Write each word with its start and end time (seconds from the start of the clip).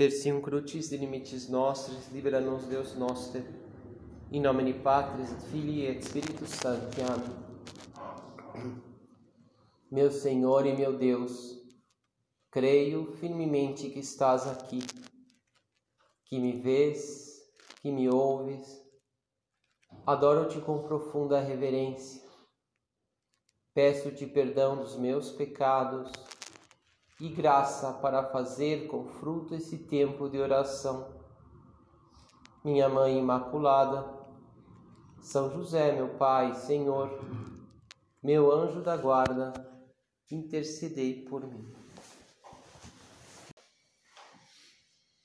Persium 0.00 0.40
crucis 0.40 0.90
limites 0.92 1.46
nostris, 1.46 2.10
libera-nos 2.10 2.64
Deus 2.64 2.94
noster, 2.96 3.44
in 4.32 4.40
nomine 4.40 4.72
Patris 4.72 5.30
et 5.30 5.42
Filii 5.50 5.88
et 5.88 6.02
Spiritus 6.02 6.48
Sancti. 6.48 7.02
Amém. 7.02 8.82
Meu 9.92 10.10
Senhor 10.10 10.64
e 10.64 10.74
meu 10.74 10.96
Deus, 10.96 11.60
creio 12.50 13.12
firmemente 13.16 13.90
que 13.90 13.98
estás 13.98 14.46
aqui, 14.48 14.78
que 16.24 16.38
me 16.38 16.52
vês, 16.52 17.38
que 17.82 17.92
me 17.92 18.08
ouves. 18.08 18.82
Adoro-te 20.06 20.62
com 20.62 20.82
profunda 20.82 21.40
reverência. 21.40 22.22
Peço-te 23.74 24.26
perdão 24.26 24.78
dos 24.78 24.96
meus 24.96 25.30
pecados 25.30 26.10
e 27.20 27.28
graça 27.28 27.92
para 27.92 28.30
fazer 28.30 28.86
com 28.86 29.04
fruto 29.04 29.54
esse 29.54 29.76
tempo 29.86 30.28
de 30.28 30.38
oração. 30.38 31.20
Minha 32.64 32.88
Mãe 32.88 33.18
Imaculada, 33.18 34.04
São 35.20 35.50
José, 35.50 35.92
meu 35.92 36.16
Pai, 36.16 36.54
Senhor, 36.54 37.10
meu 38.22 38.50
anjo 38.50 38.82
da 38.82 38.96
guarda, 38.96 39.52
intercedei 40.30 41.24
por 41.24 41.46
mim. 41.46 41.72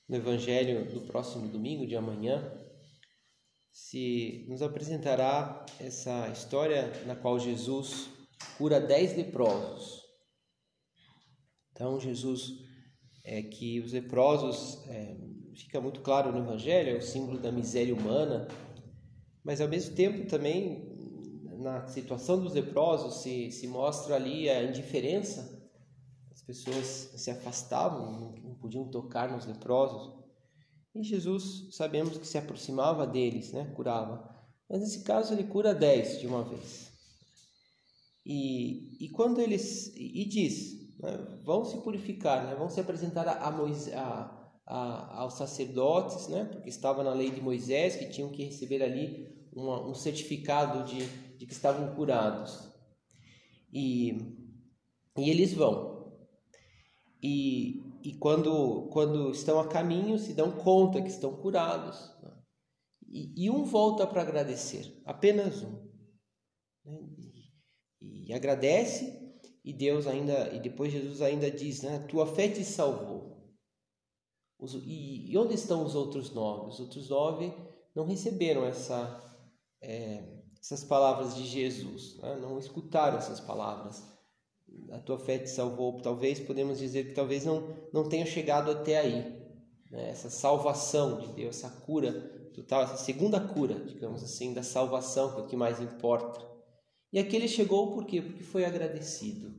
No 0.08 0.16
Evangelho 0.16 0.92
do 0.92 1.00
próximo 1.06 1.48
domingo, 1.48 1.86
de 1.86 1.96
amanhã, 1.96 2.62
se 3.72 4.46
nos 4.48 4.62
apresentará 4.62 5.64
essa 5.80 6.28
história 6.28 6.92
na 7.06 7.16
qual 7.16 7.38
Jesus 7.38 8.08
cura 8.56 8.80
dez 8.80 9.16
leprosos. 9.16 10.05
Então, 11.76 12.00
Jesus, 12.00 12.54
é 13.22 13.42
que 13.42 13.80
os 13.80 13.92
leprosos, 13.92 14.82
é, 14.88 15.14
fica 15.54 15.78
muito 15.78 16.00
claro 16.00 16.32
no 16.32 16.38
Evangelho, 16.38 16.96
é 16.96 16.98
o 16.98 17.02
símbolo 17.02 17.38
da 17.38 17.52
miséria 17.52 17.94
humana, 17.94 18.48
mas 19.44 19.60
ao 19.60 19.68
mesmo 19.68 19.94
tempo 19.94 20.26
também, 20.26 20.90
na 21.58 21.86
situação 21.86 22.42
dos 22.42 22.54
leprosos, 22.54 23.22
se, 23.22 23.50
se 23.50 23.68
mostra 23.68 24.16
ali 24.16 24.48
a 24.48 24.64
indiferença, 24.64 25.70
as 26.32 26.40
pessoas 26.40 27.12
se 27.14 27.30
afastavam, 27.30 28.34
não 28.42 28.54
podiam 28.54 28.88
tocar 28.90 29.30
nos 29.30 29.44
leprosos, 29.44 30.14
e 30.94 31.02
Jesus, 31.02 31.68
sabemos 31.76 32.16
que 32.16 32.26
se 32.26 32.38
aproximava 32.38 33.06
deles, 33.06 33.52
né, 33.52 33.70
curava, 33.76 34.34
mas 34.66 34.80
nesse 34.80 35.04
caso 35.04 35.34
ele 35.34 35.44
cura 35.44 35.74
dez 35.74 36.20
de 36.20 36.26
uma 36.26 36.42
vez. 36.42 36.90
E, 38.24 39.04
e 39.04 39.10
quando 39.10 39.40
eles, 39.40 39.94
e 39.94 40.24
diz, 40.24 40.75
né, 40.98 41.40
vão 41.44 41.64
se 41.64 41.78
purificar, 41.78 42.46
né, 42.46 42.54
vão 42.54 42.68
se 42.68 42.80
apresentar 42.80 43.28
a, 43.28 43.50
Moisés, 43.50 43.94
a, 43.94 44.50
a, 44.66 45.20
aos 45.20 45.34
sacerdotes, 45.34 46.28
né, 46.28 46.44
porque 46.44 46.68
estava 46.68 47.02
na 47.02 47.12
lei 47.12 47.30
de 47.30 47.40
Moisés 47.40 47.96
que 47.96 48.08
tinham 48.08 48.30
que 48.30 48.44
receber 48.44 48.82
ali 48.82 49.48
uma, 49.52 49.86
um 49.86 49.94
certificado 49.94 50.84
de, 50.84 51.06
de 51.36 51.46
que 51.46 51.52
estavam 51.52 51.94
curados. 51.94 52.70
E, 53.72 54.18
e 55.16 55.30
eles 55.30 55.52
vão. 55.52 56.14
E, 57.22 57.82
e 58.02 58.14
quando, 58.14 58.88
quando 58.92 59.30
estão 59.30 59.58
a 59.58 59.68
caminho, 59.68 60.18
se 60.18 60.32
dão 60.32 60.52
conta 60.52 61.02
que 61.02 61.08
estão 61.08 61.36
curados. 61.36 62.14
Né? 62.22 62.32
E, 63.08 63.44
e 63.44 63.50
um 63.50 63.64
volta 63.64 64.06
para 64.06 64.22
agradecer, 64.22 65.00
apenas 65.04 65.62
um. 65.62 65.90
Né? 66.84 66.98
E, 68.00 68.30
e 68.30 68.32
agradece 68.32 69.25
e 69.66 69.72
Deus 69.72 70.06
ainda, 70.06 70.54
e 70.54 70.60
depois 70.60 70.92
Jesus 70.92 71.20
ainda 71.20 71.50
diz, 71.50 71.82
né? 71.82 71.98
Tua 72.08 72.24
fé 72.24 72.48
te 72.48 72.64
salvou. 72.64 73.36
Os, 74.60 74.74
e, 74.74 75.32
e, 75.32 75.36
onde 75.36 75.54
estão 75.54 75.84
os 75.84 75.96
outros 75.96 76.32
nove? 76.32 76.68
Os 76.68 76.78
outros 76.78 77.08
nove 77.08 77.52
não 77.92 78.06
receberam 78.06 78.64
essa, 78.64 79.20
é, 79.82 80.22
essas 80.60 80.84
palavras 80.84 81.34
de 81.34 81.44
Jesus, 81.44 82.16
né? 82.18 82.36
não 82.36 82.60
escutaram 82.60 83.18
essas 83.18 83.40
palavras. 83.40 84.04
A 84.92 85.00
tua 85.00 85.18
fé 85.18 85.40
te 85.40 85.50
salvou. 85.50 86.00
Talvez 86.00 86.38
podemos 86.38 86.78
dizer 86.78 87.08
que 87.08 87.14
talvez 87.14 87.44
não, 87.44 87.76
não 87.92 88.08
tenham 88.08 88.26
chegado 88.26 88.70
até 88.70 88.98
aí. 88.98 89.20
Né? 89.90 90.10
Essa 90.10 90.30
salvação 90.30 91.18
de 91.18 91.32
Deus, 91.32 91.56
essa 91.56 91.70
cura 91.80 92.12
total, 92.54 92.82
essa 92.82 92.98
segunda 92.98 93.40
cura, 93.40 93.74
digamos 93.84 94.22
assim, 94.22 94.54
da 94.54 94.62
salvação, 94.62 95.32
que 95.32 95.40
é 95.40 95.42
o 95.42 95.46
que 95.48 95.56
mais 95.56 95.80
importa. 95.80 96.55
E 97.16 97.18
aquele 97.18 97.48
chegou 97.48 97.94
por 97.94 98.04
quê? 98.04 98.20
Porque 98.20 98.42
foi 98.42 98.66
agradecido. 98.66 99.50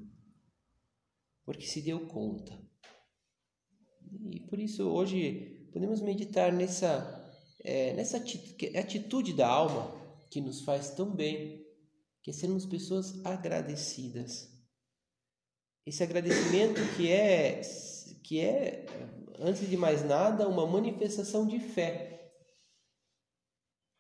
Porque 1.44 1.66
se 1.66 1.82
deu 1.82 2.06
conta. 2.06 2.54
E 4.30 4.42
por 4.42 4.60
isso 4.60 4.88
hoje 4.88 5.68
podemos 5.74 6.00
meditar 6.00 6.54
nessa, 6.54 7.36
é, 7.64 7.94
nessa 7.94 8.18
atitude 8.18 9.34
da 9.34 9.48
alma 9.48 9.92
que 10.30 10.40
nos 10.40 10.62
faz 10.62 10.92
tão 10.92 11.10
bem, 11.10 11.66
que 12.22 12.30
é 12.30 12.34
sermos 12.34 12.64
pessoas 12.64 13.26
agradecidas. 13.26 14.56
Esse 15.84 16.04
agradecimento 16.04 16.80
que 16.96 17.12
é, 17.12 17.62
que 18.24 18.40
é, 18.40 18.86
antes 19.40 19.68
de 19.68 19.76
mais 19.76 20.06
nada, 20.06 20.48
uma 20.48 20.68
manifestação 20.68 21.48
de 21.48 21.60
fé. 21.60 22.36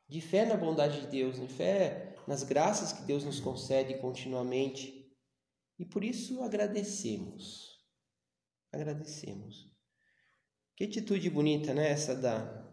De 0.08 0.22
fé 0.22 0.46
na 0.46 0.56
bondade 0.56 1.02
de 1.02 1.08
Deus, 1.08 1.40
de 1.40 1.48
fé 1.48 2.14
nas 2.28 2.44
graças 2.44 2.92
que 2.92 3.04
Deus 3.04 3.24
nos 3.24 3.40
concede 3.40 3.98
continuamente. 4.00 5.10
E 5.80 5.86
por 5.86 6.04
isso 6.04 6.44
agradecemos. 6.44 7.78
Agradecemos. 8.72 9.72
Que 10.76 10.84
atitude 10.84 11.30
bonita, 11.30 11.74
né? 11.74 11.90
Essa 11.90 12.14
da, 12.14 12.68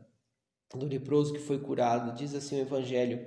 do 0.74 0.84
leproso 0.84 1.32
que 1.32 1.38
foi 1.38 1.60
curado. 1.60 2.16
Diz 2.16 2.34
assim 2.34 2.56
o 2.56 2.62
Evangelho, 2.62 3.24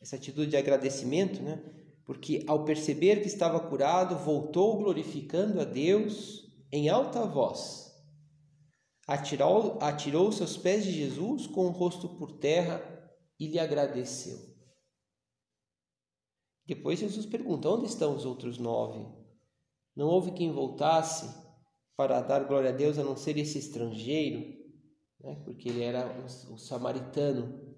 essa 0.00 0.16
atitude 0.16 0.50
de 0.50 0.56
agradecimento, 0.56 1.42
né? 1.42 1.62
Porque 2.04 2.44
ao 2.46 2.64
perceber 2.64 3.20
que 3.20 3.28
estava 3.28 3.58
curado, 3.60 4.18
voltou 4.18 4.76
glorificando 4.76 5.60
a 5.60 5.64
Deus 5.64 6.42
em 6.70 6.88
alta 6.88 7.24
voz. 7.24 7.90
Atirou, 9.06 9.78
atirou 9.80 10.30
seus 10.30 10.56
pés 10.56 10.84
de 10.84 10.92
Jesus 10.92 11.46
com 11.46 11.66
o 11.66 11.70
rosto 11.70 12.08
por 12.08 12.32
terra 12.38 12.82
e 13.38 13.48
lhe 13.48 13.58
agradeceu. 13.58 14.51
Depois 16.66 16.98
Jesus 16.98 17.26
pergunta: 17.26 17.68
onde 17.68 17.86
estão 17.86 18.16
os 18.16 18.24
outros 18.24 18.58
nove? 18.58 19.04
Não 19.94 20.06
houve 20.06 20.32
quem 20.32 20.52
voltasse 20.52 21.42
para 21.96 22.20
dar 22.20 22.44
glória 22.44 22.70
a 22.70 22.72
Deus 22.72 22.98
a 22.98 23.04
não 23.04 23.16
ser 23.16 23.36
esse 23.36 23.58
estrangeiro, 23.58 24.40
né? 25.20 25.34
porque 25.44 25.68
ele 25.68 25.82
era 25.82 26.06
um, 26.06 26.54
um 26.54 26.58
samaritano. 26.58 27.76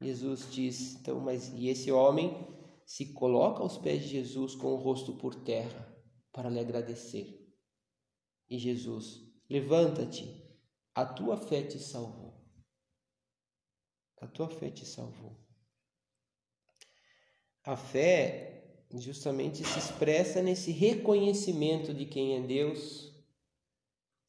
Jesus 0.00 0.52
diz: 0.52 0.94
então, 0.96 1.20
mas 1.20 1.48
e 1.48 1.68
esse 1.68 1.90
homem 1.90 2.46
se 2.84 3.12
coloca 3.12 3.62
aos 3.62 3.78
pés 3.78 4.02
de 4.02 4.08
Jesus 4.08 4.54
com 4.54 4.68
o 4.68 4.76
rosto 4.76 5.16
por 5.16 5.34
terra 5.34 5.86
para 6.32 6.48
lhe 6.48 6.60
agradecer. 6.60 7.48
E 8.48 8.58
Jesus: 8.58 9.22
levanta-te, 9.48 10.44
a 10.94 11.04
tua 11.04 11.36
fé 11.36 11.62
te 11.62 11.78
salvou. 11.78 12.28
A 14.20 14.26
tua 14.26 14.48
fé 14.48 14.70
te 14.70 14.84
salvou. 14.84 15.47
A 17.68 17.76
fé 17.76 18.86
justamente 18.94 19.62
se 19.62 19.78
expressa 19.78 20.40
nesse 20.40 20.70
reconhecimento 20.70 21.92
de 21.92 22.06
quem 22.06 22.34
é 22.34 22.40
Deus. 22.40 23.12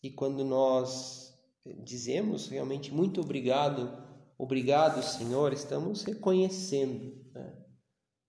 E 0.03 0.11
quando 0.11 0.43
nós 0.43 1.33
dizemos 1.81 2.49
realmente 2.49 2.93
muito 2.93 3.21
obrigado, 3.21 3.97
obrigado 4.37 5.01
Senhor, 5.01 5.53
estamos 5.53 6.03
reconhecendo 6.03 7.15
né, 7.33 7.65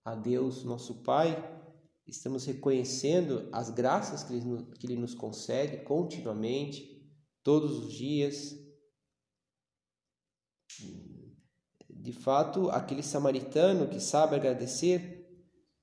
a 0.05 0.15
Deus, 0.15 0.63
nosso 0.63 1.03
Pai, 1.03 1.35
estamos 2.07 2.45
reconhecendo 2.45 3.49
as 3.51 3.69
graças 3.69 4.23
que 4.23 4.33
Ele, 4.33 4.65
que 4.79 4.87
Ele 4.87 4.95
nos 4.95 5.13
concede 5.13 5.83
continuamente, 5.83 7.05
todos 7.43 7.83
os 7.83 7.91
dias. 7.91 8.57
De 12.01 12.11
fato, 12.11 12.67
aquele 12.71 13.03
samaritano 13.03 13.87
que 13.87 13.99
sabe 13.99 14.35
agradecer 14.35 15.29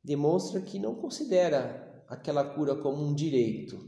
demonstra 0.03 0.61
que 0.61 0.77
não 0.77 0.97
considera 0.97 2.05
aquela 2.09 2.45
cura 2.45 2.75
como 2.75 3.01
um 3.05 3.15
direito, 3.15 3.79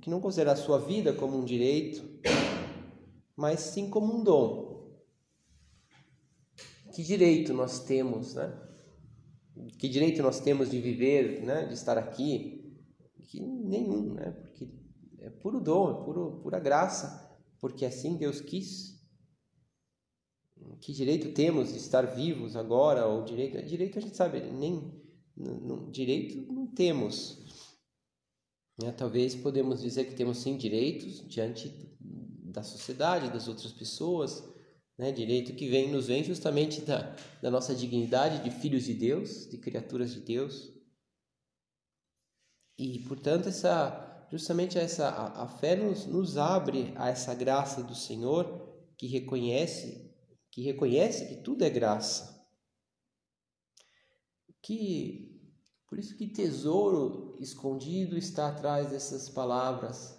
que 0.00 0.08
não 0.08 0.18
considera 0.18 0.52
a 0.52 0.56
sua 0.56 0.78
vida 0.78 1.12
como 1.12 1.36
um 1.36 1.44
direito, 1.44 2.08
mas 3.36 3.60
sim 3.60 3.90
como 3.90 4.14
um 4.14 4.24
dom. 4.24 4.98
Que 6.94 7.02
direito 7.02 7.52
nós 7.52 7.84
temos, 7.84 8.34
né? 8.34 8.58
Que 9.78 9.90
direito 9.90 10.22
nós 10.22 10.40
temos 10.40 10.70
de 10.70 10.80
viver, 10.80 11.42
né? 11.42 11.66
De 11.66 11.74
estar 11.74 11.98
aqui? 11.98 12.80
Que 13.24 13.40
nenhum, 13.40 14.14
né? 14.14 14.30
Porque 14.30 14.70
é 15.18 15.28
puro 15.28 15.60
dom, 15.60 15.90
é 15.90 16.04
puro, 16.04 16.40
pura 16.42 16.58
graça, 16.58 17.30
porque 17.60 17.84
assim 17.84 18.16
Deus 18.16 18.40
quis 18.40 18.97
que 20.80 20.92
direito 20.92 21.32
temos 21.32 21.72
de 21.72 21.78
estar 21.78 22.02
vivos 22.02 22.56
agora 22.56 23.06
ou 23.06 23.24
direito 23.24 23.60
direito 23.62 23.98
a 23.98 24.02
gente 24.02 24.16
sabe 24.16 24.40
nem 24.40 24.92
direito 25.90 26.52
não 26.52 26.66
temos 26.66 27.38
Né? 28.80 28.92
Talvez 28.92 29.34
podemos 29.34 29.80
dizer 29.80 30.04
que 30.04 30.14
temos 30.14 30.38
sim 30.38 30.56
direitos 30.56 31.26
diante 31.28 31.68
da 32.00 32.62
sociedade, 32.62 33.32
das 33.32 33.48
outras 33.48 33.72
pessoas, 33.72 34.42
né? 34.96 35.10
direito 35.12 35.54
que 35.54 35.68
vem 35.68 35.90
nos 35.90 36.06
vem 36.06 36.22
justamente 36.22 36.80
da, 36.82 37.14
da 37.42 37.50
nossa 37.50 37.74
dignidade 37.74 38.42
de 38.42 38.50
filhos 38.50 38.84
de 38.84 38.94
Deus, 38.94 39.48
de 39.50 39.58
criaturas 39.58 40.12
de 40.14 40.20
Deus. 40.20 40.72
E 42.78 43.00
portanto 43.00 43.48
essa 43.48 44.04
justamente 44.30 44.78
essa 44.78 45.08
a, 45.08 45.44
a 45.44 45.48
fé 45.48 45.74
nos, 45.74 46.06
nos 46.06 46.36
abre 46.36 46.92
a 46.96 47.08
essa 47.08 47.34
graça 47.34 47.82
do 47.82 47.94
Senhor 47.94 48.68
que 48.96 49.06
reconhece 49.06 50.07
que 50.58 50.64
reconhece 50.64 51.28
que 51.28 51.36
tudo 51.36 51.62
é 51.62 51.70
graça. 51.70 52.44
Que 54.60 55.40
por 55.86 56.00
isso 56.00 56.16
que 56.16 56.26
tesouro 56.26 57.36
escondido 57.38 58.18
está 58.18 58.48
atrás 58.48 58.90
dessas 58.90 59.28
palavras 59.28 60.18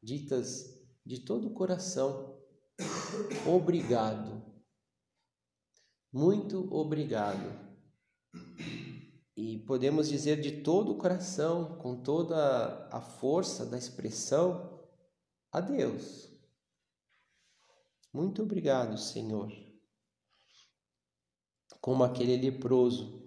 ditas 0.00 0.80
de 1.04 1.24
todo 1.24 1.48
o 1.48 1.54
coração. 1.54 2.40
Obrigado. 3.44 4.40
Muito 6.12 6.72
obrigado. 6.72 7.50
E 9.36 9.58
podemos 9.66 10.08
dizer 10.08 10.40
de 10.40 10.62
todo 10.62 10.92
o 10.92 10.98
coração, 10.98 11.78
com 11.78 12.00
toda 12.00 12.86
a 12.92 13.00
força 13.00 13.66
da 13.66 13.76
expressão, 13.76 14.88
a 15.50 15.60
Deus. 15.60 16.30
Muito 18.12 18.40
obrigado, 18.44 18.96
Senhor. 18.96 19.69
Como 21.80 22.04
aquele 22.04 22.36
leproso 22.36 23.20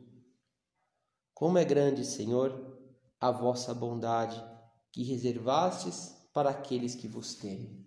como 1.43 1.57
é 1.57 1.65
grande, 1.65 2.05
Senhor, 2.05 2.79
a 3.19 3.29
vossa 3.29 3.73
bondade 3.73 4.41
que 4.93 5.03
reservastes 5.03 6.15
para 6.31 6.51
aqueles 6.51 6.95
que 6.95 7.05
vos 7.05 7.35
temem. 7.35 7.85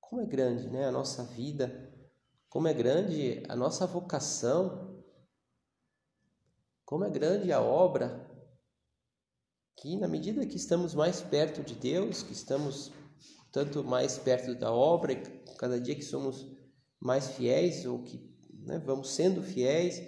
Como 0.00 0.22
é 0.22 0.26
grande, 0.26 0.68
né, 0.68 0.86
a 0.86 0.90
nossa 0.90 1.22
vida, 1.22 1.94
como 2.48 2.66
é 2.66 2.74
grande 2.74 3.44
a 3.48 3.54
nossa 3.54 3.86
vocação, 3.86 5.04
como 6.84 7.04
é 7.04 7.10
grande 7.10 7.52
a 7.52 7.60
obra 7.60 8.28
que 9.76 9.96
na 9.96 10.08
medida 10.08 10.44
que 10.44 10.56
estamos 10.56 10.92
mais 10.92 11.20
perto 11.20 11.62
de 11.62 11.76
Deus, 11.76 12.24
que 12.24 12.32
estamos 12.32 12.90
tanto 13.52 13.84
mais 13.84 14.18
perto 14.18 14.56
da 14.56 14.72
obra, 14.72 15.14
cada 15.56 15.80
dia 15.80 15.94
que 15.94 16.02
somos 16.02 16.44
mais 17.00 17.28
fiéis 17.28 17.86
ou 17.86 18.02
que 18.02 18.33
né, 18.64 18.78
vamos 18.78 19.10
sendo 19.10 19.42
fiéis, 19.42 20.00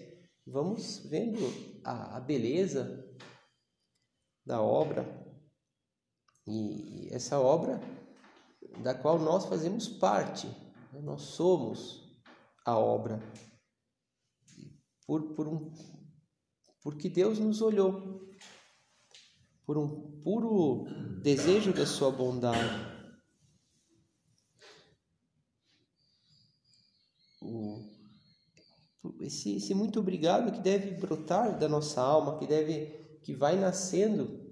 vamos 0.47 0.99
vendo 1.09 1.41
a, 1.85 2.17
a 2.17 2.21
beleza 2.21 3.05
da 4.45 4.63
obra 4.63 5.05
e 6.47 7.09
essa 7.11 7.39
obra 7.41 7.81
da 8.83 8.95
qual 8.95 9.19
nós 9.19 9.47
fazemos 9.47 9.89
parte, 9.89 10.47
né? 10.93 11.01
nós 11.03 11.23
somos 11.23 12.21
a 12.65 12.79
obra 12.79 13.21
por, 15.07 15.35
por 15.35 15.49
um, 15.49 15.73
porque 16.83 17.09
Deus 17.09 17.39
nos 17.39 17.61
olhou 17.61 18.27
por 19.65 19.77
um 19.77 20.21
puro 20.21 20.85
desejo 21.23 21.73
da 21.73 21.85
sua 21.85 22.11
bondade. 22.11 22.97
O, 27.43 27.96
esse, 29.21 29.57
esse 29.57 29.75
muito 29.75 30.01
obrigado 30.01 30.53
que 30.53 30.61
deve 30.61 30.93
brotar 30.93 31.59
da 31.59 31.69
nossa 31.69 32.01
alma, 32.01 32.39
que 32.39 32.47
deve 32.47 33.19
que 33.23 33.35
vai 33.35 33.57
nascendo. 33.59 34.45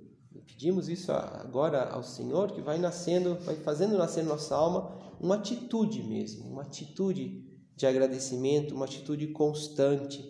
Pedimos 0.47 0.89
isso 0.89 1.11
agora 1.13 1.89
ao 1.91 2.03
Senhor, 2.03 2.53
que 2.53 2.61
vai 2.61 2.77
nascendo, 2.79 3.37
vai 3.41 3.57
fazendo 3.57 3.97
nascer 3.97 4.23
na 4.23 4.31
nossa 4.31 4.55
alma 4.55 5.17
uma 5.21 5.37
atitude 5.37 6.03
mesmo, 6.03 6.51
uma 6.51 6.63
atitude 6.63 7.45
de 7.77 7.87
agradecimento, 7.87 8.75
uma 8.75 8.85
atitude 8.85 9.29
constante. 9.29 10.23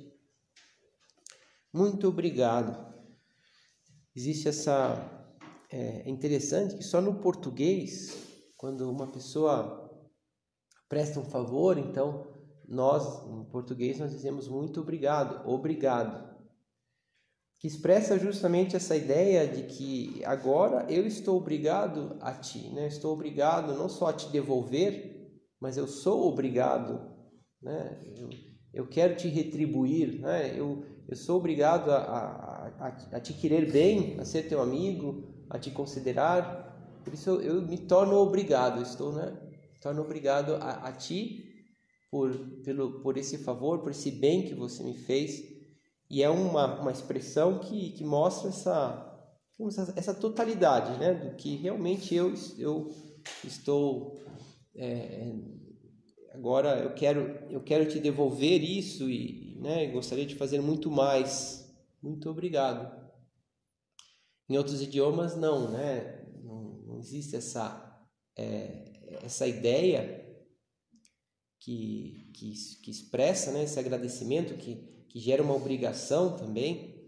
Muito 1.72 2.06
obrigado. 2.06 2.94
Existe 4.14 4.48
essa 4.48 5.10
é, 5.70 6.02
é 6.06 6.10
interessante 6.10 6.76
que 6.76 6.84
só 6.84 7.00
no 7.00 7.20
português, 7.20 8.16
quando 8.56 8.88
uma 8.88 9.10
pessoa 9.10 9.90
presta 10.88 11.18
um 11.18 11.24
favor, 11.24 11.76
então 11.76 12.33
nós, 12.68 13.26
em 13.28 13.44
português, 13.44 13.98
nós 13.98 14.10
dizemos 14.10 14.48
muito 14.48 14.80
obrigado, 14.80 15.48
obrigado. 15.48 16.34
Que 17.58 17.66
expressa 17.66 18.18
justamente 18.18 18.76
essa 18.76 18.96
ideia 18.96 19.46
de 19.46 19.62
que 19.64 20.22
agora 20.24 20.86
eu 20.90 21.06
estou 21.06 21.36
obrigado 21.36 22.16
a 22.20 22.32
ti, 22.32 22.68
né? 22.70 22.86
Estou 22.86 23.12
obrigado 23.12 23.74
não 23.74 23.88
só 23.88 24.08
a 24.08 24.12
te 24.12 24.28
devolver, 24.30 25.30
mas 25.60 25.76
eu 25.76 25.86
sou 25.86 26.28
obrigado, 26.28 27.00
né? 27.62 27.98
Eu, 28.16 28.28
eu 28.72 28.86
quero 28.86 29.16
te 29.16 29.28
retribuir, 29.28 30.20
né? 30.20 30.58
Eu, 30.58 30.84
eu 31.08 31.16
sou 31.16 31.38
obrigado 31.38 31.90
a, 31.90 31.96
a, 31.96 32.68
a, 32.78 33.16
a 33.16 33.20
te 33.20 33.32
querer 33.32 33.70
bem, 33.70 34.18
a 34.20 34.24
ser 34.24 34.48
teu 34.48 34.60
amigo, 34.60 35.46
a 35.48 35.58
te 35.58 35.70
considerar. 35.70 37.00
Por 37.02 37.14
isso 37.14 37.30
eu, 37.30 37.40
eu 37.40 37.62
me 37.62 37.78
torno 37.78 38.16
obrigado, 38.16 38.82
estou, 38.82 39.12
né? 39.12 39.34
Torno 39.80 40.02
obrigado 40.02 40.54
a, 40.56 40.88
a 40.88 40.92
ti 40.92 41.53
por, 42.14 42.32
pelo, 42.62 43.00
por 43.00 43.18
esse 43.18 43.38
favor, 43.38 43.80
por 43.80 43.90
esse 43.90 44.08
bem 44.08 44.46
que 44.46 44.54
você 44.54 44.84
me 44.84 44.94
fez. 44.94 45.42
E 46.08 46.22
é 46.22 46.30
uma, 46.30 46.80
uma 46.80 46.92
expressão 46.92 47.58
que, 47.58 47.90
que 47.90 48.04
mostra 48.04 48.50
essa, 48.50 49.20
essa 49.96 50.14
totalidade, 50.14 50.96
né? 51.00 51.12
Do 51.12 51.34
que 51.34 51.56
realmente 51.56 52.14
eu, 52.14 52.32
eu 52.56 52.88
estou. 53.42 54.16
É, 54.76 55.34
agora 56.32 56.84
eu 56.84 56.94
quero, 56.94 57.36
eu 57.50 57.60
quero 57.60 57.88
te 57.88 57.98
devolver 57.98 58.62
isso 58.62 59.10
e 59.10 59.58
né, 59.60 59.90
gostaria 59.90 60.24
de 60.24 60.36
fazer 60.36 60.60
muito 60.60 60.92
mais. 60.92 61.68
Muito 62.00 62.30
obrigado. 62.30 62.94
Em 64.48 64.56
outros 64.56 64.80
idiomas, 64.80 65.34
não, 65.34 65.68
né? 65.68 66.24
Não, 66.44 66.80
não 66.86 66.98
existe 67.00 67.34
essa, 67.34 68.06
é, 68.36 69.18
essa 69.20 69.48
ideia 69.48 70.23
que, 71.64 72.30
que, 72.34 72.52
que 72.82 72.90
expressa 72.90 73.50
né, 73.50 73.64
esse 73.64 73.80
agradecimento, 73.80 74.54
que, 74.58 74.76
que 75.08 75.18
gera 75.18 75.42
uma 75.42 75.54
obrigação 75.54 76.36
também, 76.36 77.02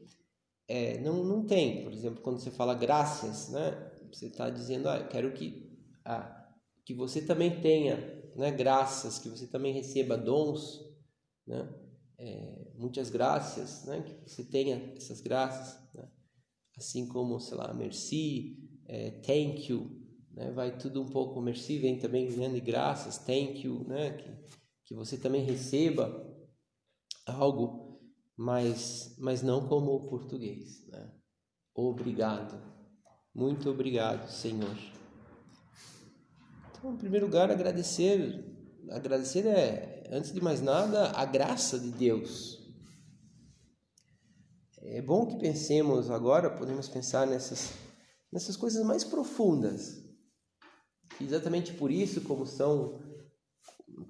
é, 0.66 0.98
não, 1.00 1.22
não 1.22 1.44
tem. 1.44 1.84
Por 1.84 1.92
exemplo, 1.92 2.22
quando 2.22 2.40
você 2.40 2.50
fala 2.50 2.74
graças, 2.74 3.50
né, 3.50 3.92
você 4.10 4.28
está 4.28 4.48
dizendo, 4.48 4.88
ah, 4.88 4.96
eu 4.96 5.08
quero 5.08 5.30
que, 5.34 5.78
ah, 6.06 6.50
que 6.86 6.94
você 6.94 7.20
também 7.20 7.60
tenha 7.60 7.96
né, 8.34 8.50
graças, 8.50 9.18
que 9.18 9.28
você 9.28 9.46
também 9.46 9.74
receba 9.74 10.16
dons, 10.16 10.80
né, 11.46 11.68
é, 12.16 12.72
muitas 12.76 13.10
graças, 13.10 13.84
né, 13.84 14.00
que 14.00 14.30
você 14.30 14.42
tenha 14.42 14.94
essas 14.96 15.20
graças, 15.20 15.78
né, 15.92 16.08
assim 16.78 17.06
como, 17.06 17.38
sei 17.40 17.58
lá, 17.58 17.74
merci, 17.74 18.56
é, 18.86 19.10
thank 19.20 19.70
you, 19.70 20.05
né, 20.36 20.50
vai 20.52 20.76
tudo 20.76 21.02
um 21.02 21.06
pouco, 21.06 21.40
merci 21.40 21.78
vem 21.78 21.98
também 21.98 22.30
né, 22.32 22.48
de 22.50 22.60
graças, 22.60 23.16
thank 23.16 23.66
you, 23.66 23.84
né, 23.88 24.12
que, 24.12 24.30
que 24.84 24.94
você 24.94 25.16
também 25.16 25.42
receba 25.42 26.24
algo, 27.24 27.98
mas, 28.36 29.16
mas 29.18 29.42
não 29.42 29.66
como 29.66 29.94
o 29.94 30.06
português. 30.06 30.86
Né? 30.88 31.10
Obrigado, 31.74 32.62
muito 33.34 33.70
obrigado, 33.70 34.28
Senhor. 34.30 34.76
Então, 36.70 36.92
em 36.92 36.96
primeiro 36.98 37.26
lugar, 37.26 37.50
agradecer. 37.50 38.44
Agradecer 38.90 39.44
é, 39.46 40.08
antes 40.12 40.32
de 40.32 40.40
mais 40.40 40.60
nada, 40.60 41.10
a 41.10 41.24
graça 41.24 41.80
de 41.80 41.90
Deus. 41.90 42.64
É 44.80 45.02
bom 45.02 45.26
que 45.26 45.36
pensemos 45.36 46.08
agora, 46.08 46.48
podemos 46.48 46.88
pensar 46.88 47.26
nessas, 47.26 47.72
nessas 48.30 48.56
coisas 48.56 48.86
mais 48.86 49.02
profundas. 49.02 50.05
Exatamente 51.20 51.72
por 51.74 51.90
isso, 51.90 52.22
como 52.22 52.46
são 52.46 53.00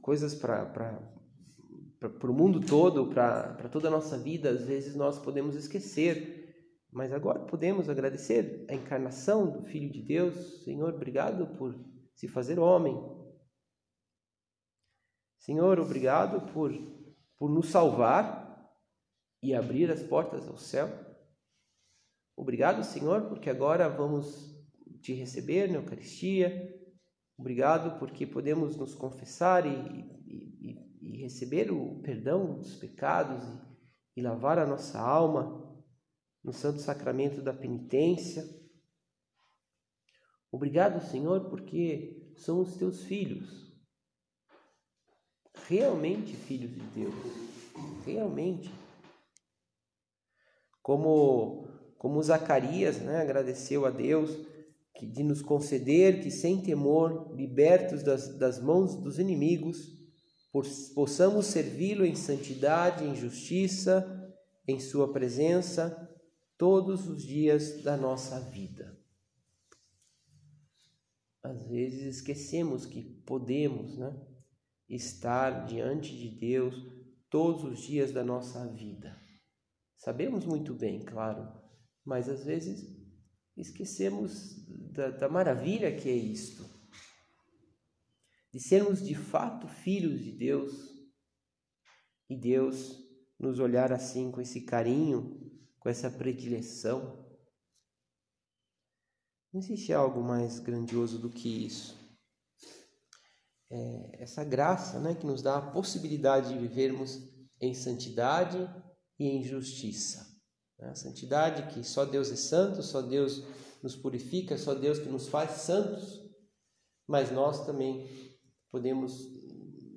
coisas 0.00 0.34
para 0.34 1.00
o 2.24 2.32
mundo 2.32 2.60
todo, 2.60 3.08
para 3.08 3.68
toda 3.68 3.88
a 3.88 3.90
nossa 3.90 4.18
vida, 4.18 4.50
às 4.50 4.62
vezes 4.64 4.96
nós 4.96 5.18
podemos 5.18 5.54
esquecer. 5.54 6.44
Mas 6.90 7.12
agora 7.12 7.40
podemos 7.40 7.88
agradecer 7.88 8.64
a 8.70 8.74
encarnação 8.74 9.50
do 9.50 9.62
Filho 9.64 9.92
de 9.92 10.02
Deus. 10.02 10.64
Senhor, 10.64 10.94
obrigado 10.94 11.46
por 11.58 11.74
se 12.14 12.26
fazer 12.26 12.58
homem. 12.58 12.96
Senhor, 15.38 15.78
obrigado 15.78 16.52
por, 16.52 16.72
por 17.38 17.50
nos 17.50 17.68
salvar 17.68 18.46
e 19.42 19.54
abrir 19.54 19.90
as 19.90 20.02
portas 20.02 20.48
ao 20.48 20.56
céu. 20.56 20.88
Obrigado, 22.34 22.82
Senhor, 22.82 23.28
porque 23.28 23.48
agora 23.48 23.88
vamos 23.88 24.54
te 25.00 25.14
receber 25.14 25.68
na 25.68 25.76
Eucaristia, 25.76 26.75
Obrigado 27.38 27.98
porque 27.98 28.26
podemos 28.26 28.76
nos 28.76 28.94
confessar 28.94 29.66
e, 29.66 29.70
e, 30.26 30.98
e 31.02 31.22
receber 31.22 31.70
o 31.70 32.00
perdão 32.00 32.54
dos 32.54 32.74
pecados 32.76 33.44
e, 33.44 34.20
e 34.20 34.22
lavar 34.22 34.58
a 34.58 34.66
nossa 34.66 34.98
alma 34.98 35.66
no 36.42 36.52
santo 36.52 36.80
sacramento 36.80 37.42
da 37.42 37.52
penitência. 37.52 38.44
Obrigado, 40.50 41.04
Senhor, 41.04 41.50
porque 41.50 42.32
somos 42.36 42.76
teus 42.76 43.02
filhos. 43.04 43.66
Realmente 45.66 46.34
filhos 46.34 46.70
de 46.72 46.80
Deus. 46.80 47.14
Realmente. 48.04 48.70
Como 50.80 51.66
como 51.98 52.22
Zacarias, 52.22 52.98
né, 52.98 53.20
agradeceu 53.20 53.86
a 53.86 53.90
Deus 53.90 54.30
de 55.04 55.22
nos 55.22 55.42
conceder 55.42 56.22
que 56.22 56.30
sem 56.30 56.62
temor, 56.62 57.34
libertos 57.34 58.02
das, 58.02 58.38
das 58.38 58.60
mãos 58.60 58.94
dos 58.96 59.18
inimigos, 59.18 59.96
possamos 60.94 61.46
servi-lo 61.46 62.06
em 62.06 62.14
santidade, 62.14 63.04
em 63.04 63.14
justiça, 63.14 64.32
em 64.66 64.80
sua 64.80 65.12
presença 65.12 66.08
todos 66.56 67.08
os 67.08 67.22
dias 67.22 67.82
da 67.82 67.96
nossa 67.96 68.40
vida. 68.40 68.96
Às 71.42 71.66
vezes 71.68 72.16
esquecemos 72.16 72.86
que 72.86 73.02
podemos 73.26 73.96
né, 73.98 74.18
estar 74.88 75.66
diante 75.66 76.16
de 76.16 76.30
Deus 76.30 76.74
todos 77.28 77.64
os 77.64 77.80
dias 77.80 78.12
da 78.12 78.24
nossa 78.24 78.66
vida. 78.72 79.20
Sabemos 79.96 80.44
muito 80.44 80.74
bem, 80.74 81.04
claro, 81.04 81.52
mas 82.04 82.28
às 82.28 82.44
vezes 82.44 82.95
esquecemos 83.56 84.54
da, 84.92 85.10
da 85.10 85.28
maravilha 85.28 85.94
que 85.96 86.08
é 86.08 86.14
isto. 86.14 86.64
De 88.52 88.60
sermos 88.60 89.04
de 89.04 89.14
fato 89.14 89.68
filhos 89.68 90.22
de 90.22 90.32
Deus 90.32 90.72
e 92.28 92.36
Deus 92.36 93.04
nos 93.38 93.58
olhar 93.58 93.92
assim 93.92 94.30
com 94.30 94.40
esse 94.40 94.62
carinho, 94.62 95.40
com 95.78 95.88
essa 95.88 96.10
predileção. 96.10 97.24
Não 99.52 99.60
existe 99.60 99.92
algo 99.92 100.22
mais 100.22 100.58
grandioso 100.58 101.18
do 101.18 101.30
que 101.30 101.66
isso. 101.66 101.96
É 103.70 104.22
essa 104.22 104.44
graça 104.44 105.00
né, 105.00 105.14
que 105.14 105.26
nos 105.26 105.42
dá 105.42 105.58
a 105.58 105.70
possibilidade 105.72 106.52
de 106.52 106.58
vivermos 106.58 107.20
em 107.60 107.74
santidade 107.74 108.58
e 109.18 109.26
em 109.26 109.42
justiça. 109.42 110.35
A 110.80 110.94
santidade 110.94 111.72
que 111.72 111.82
só 111.82 112.04
Deus 112.04 112.30
é 112.30 112.36
santo, 112.36 112.82
só 112.82 113.00
Deus 113.00 113.42
nos 113.82 113.96
purifica, 113.96 114.58
só 114.58 114.74
Deus 114.74 114.98
que 114.98 115.08
nos 115.08 115.28
faz 115.28 115.62
santos, 115.62 116.22
mas 117.06 117.30
nós 117.30 117.64
também 117.64 118.06
podemos 118.70 119.16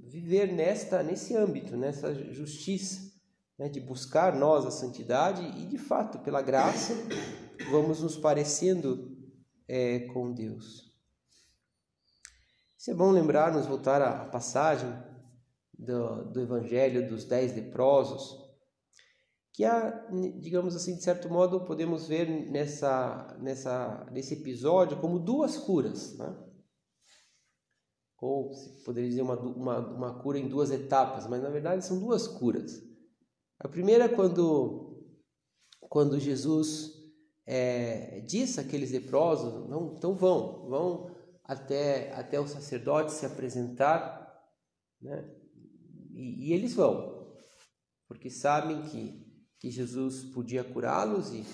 viver 0.08 0.52
nesta 0.54 1.04
nesse 1.04 1.36
âmbito, 1.36 1.76
nessa 1.76 2.14
justiça 2.34 3.10
né, 3.60 3.68
de 3.68 3.82
buscar 3.82 4.34
nós 4.34 4.66
a 4.66 4.72
santidade 4.72 5.44
e, 5.60 5.66
de 5.66 5.78
fato, 5.78 6.20
pela 6.20 6.42
graça, 6.42 6.94
vamos 7.70 8.02
nos 8.02 8.16
parecendo 8.16 9.18
é, 9.68 10.00
com 10.14 10.34
Deus. 10.34 10.90
Isso 12.78 12.92
é 12.92 12.94
bom 12.94 13.12
lembrar, 13.12 13.52
nos 13.52 13.68
voltar 13.68 14.02
à 14.02 14.26
passagem 14.26 14.90
do, 15.78 16.32
do 16.32 16.42
Evangelho 16.42 17.08
dos 17.10 17.26
dez 17.26 17.54
leprosos, 17.54 18.49
que 19.60 19.66
há, 19.66 20.08
digamos 20.40 20.74
assim, 20.74 20.96
de 20.96 21.04
certo 21.04 21.30
modo, 21.30 21.66
podemos 21.66 22.08
ver 22.08 22.30
nessa, 22.50 23.38
nessa, 23.42 24.08
nesse 24.10 24.36
episódio 24.36 25.02
como 25.02 25.20
duas 25.20 25.58
curas, 25.58 26.18
né? 26.18 26.34
ou 28.22 28.54
se 28.54 28.82
poderia 28.86 29.10
dizer 29.10 29.22
uma, 29.22 29.38
uma, 29.38 29.80
uma 29.80 30.22
cura 30.22 30.40
em 30.40 30.48
duas 30.48 30.72
etapas, 30.72 31.28
mas 31.28 31.44
na 31.44 31.50
verdade 31.50 31.84
são 31.84 32.00
duas 32.00 32.26
curas. 32.26 32.82
A 33.60 33.68
primeira 33.68 34.06
é 34.06 34.08
quando, 34.08 34.98
quando 35.82 36.18
Jesus 36.22 36.94
é, 37.46 38.22
disse 38.22 38.62
àqueles 38.62 38.94
leprosos, 38.94 39.70
não, 39.70 39.94
então 39.98 40.16
vão, 40.16 40.70
vão 40.70 41.12
até, 41.44 42.14
até 42.14 42.40
o 42.40 42.48
sacerdote 42.48 43.12
se 43.12 43.26
apresentar, 43.26 44.42
né? 45.02 45.30
e, 46.12 46.48
e 46.48 46.54
eles 46.54 46.74
vão, 46.76 47.36
porque 48.08 48.30
sabem 48.30 48.84
que, 48.84 49.29
que 49.60 49.70
Jesus 49.70 50.24
podia 50.24 50.64
curá-los 50.64 51.34
e, 51.34 51.46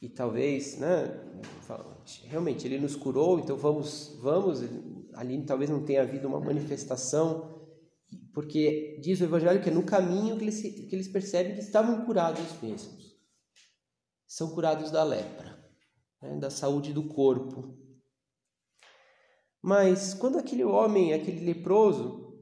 e 0.00 0.08
talvez, 0.08 0.78
né, 0.78 1.18
realmente 2.24 2.66
ele 2.66 2.78
nos 2.78 2.94
curou, 2.94 3.38
então 3.38 3.56
vamos, 3.56 4.18
vamos, 4.20 4.60
ali 5.14 5.42
talvez 5.44 5.70
não 5.70 5.84
tenha 5.84 6.02
havido 6.02 6.28
uma 6.28 6.38
manifestação 6.40 7.56
porque 8.36 8.98
diz 9.00 9.18
o 9.20 9.24
Evangelho 9.24 9.62
que 9.62 9.70
é 9.70 9.72
no 9.72 9.82
caminho 9.82 10.36
que 10.36 10.44
eles, 10.44 10.60
que 10.60 10.90
eles 10.92 11.08
percebem 11.08 11.54
que 11.54 11.60
estavam 11.60 12.04
curados 12.04 12.60
mesmos. 12.60 13.16
São 14.28 14.50
curados 14.50 14.90
da 14.90 15.02
lepra, 15.02 15.58
né, 16.20 16.36
da 16.38 16.50
saúde 16.50 16.92
do 16.92 17.08
corpo. 17.08 17.78
Mas 19.62 20.12
quando 20.12 20.38
aquele 20.38 20.64
homem, 20.64 21.14
aquele 21.14 21.46
leproso, 21.46 22.38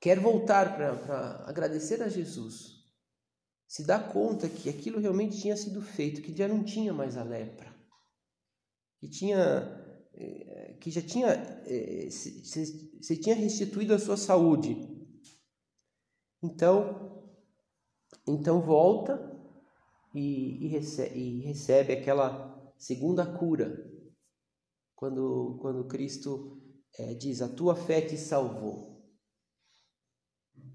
quer 0.00 0.18
voltar 0.18 0.74
para 0.74 1.44
agradecer 1.46 2.02
a 2.02 2.08
Jesus, 2.08 2.73
se 3.66 3.84
dá 3.86 3.98
conta 3.98 4.48
que 4.48 4.68
aquilo 4.68 5.00
realmente 5.00 5.40
tinha 5.40 5.56
sido 5.56 5.80
feito, 5.82 6.22
que 6.22 6.36
já 6.36 6.46
não 6.46 6.62
tinha 6.64 6.92
mais 6.92 7.16
a 7.16 7.24
lepra, 7.24 7.74
que 8.98 9.08
tinha 9.08 9.38
eh, 10.14 10.76
que 10.80 10.90
já 10.90 11.02
tinha 11.02 11.28
eh, 11.66 12.08
se, 12.10 12.44
se, 13.02 13.16
tinha 13.16 13.34
restituído 13.34 13.94
a 13.94 13.98
sua 13.98 14.16
saúde 14.16 14.94
então, 16.44 17.32
então 18.28 18.60
volta 18.60 19.18
e, 20.14 20.66
e, 20.66 20.68
recebe, 20.68 21.18
e 21.18 21.40
recebe 21.40 21.94
aquela 21.94 22.70
segunda 22.76 23.24
cura, 23.38 23.74
quando, 24.94 25.56
quando 25.62 25.88
Cristo 25.88 26.60
é, 26.98 27.14
diz: 27.14 27.40
A 27.40 27.48
tua 27.48 27.74
fé 27.74 28.02
te 28.02 28.18
salvou. 28.18 29.02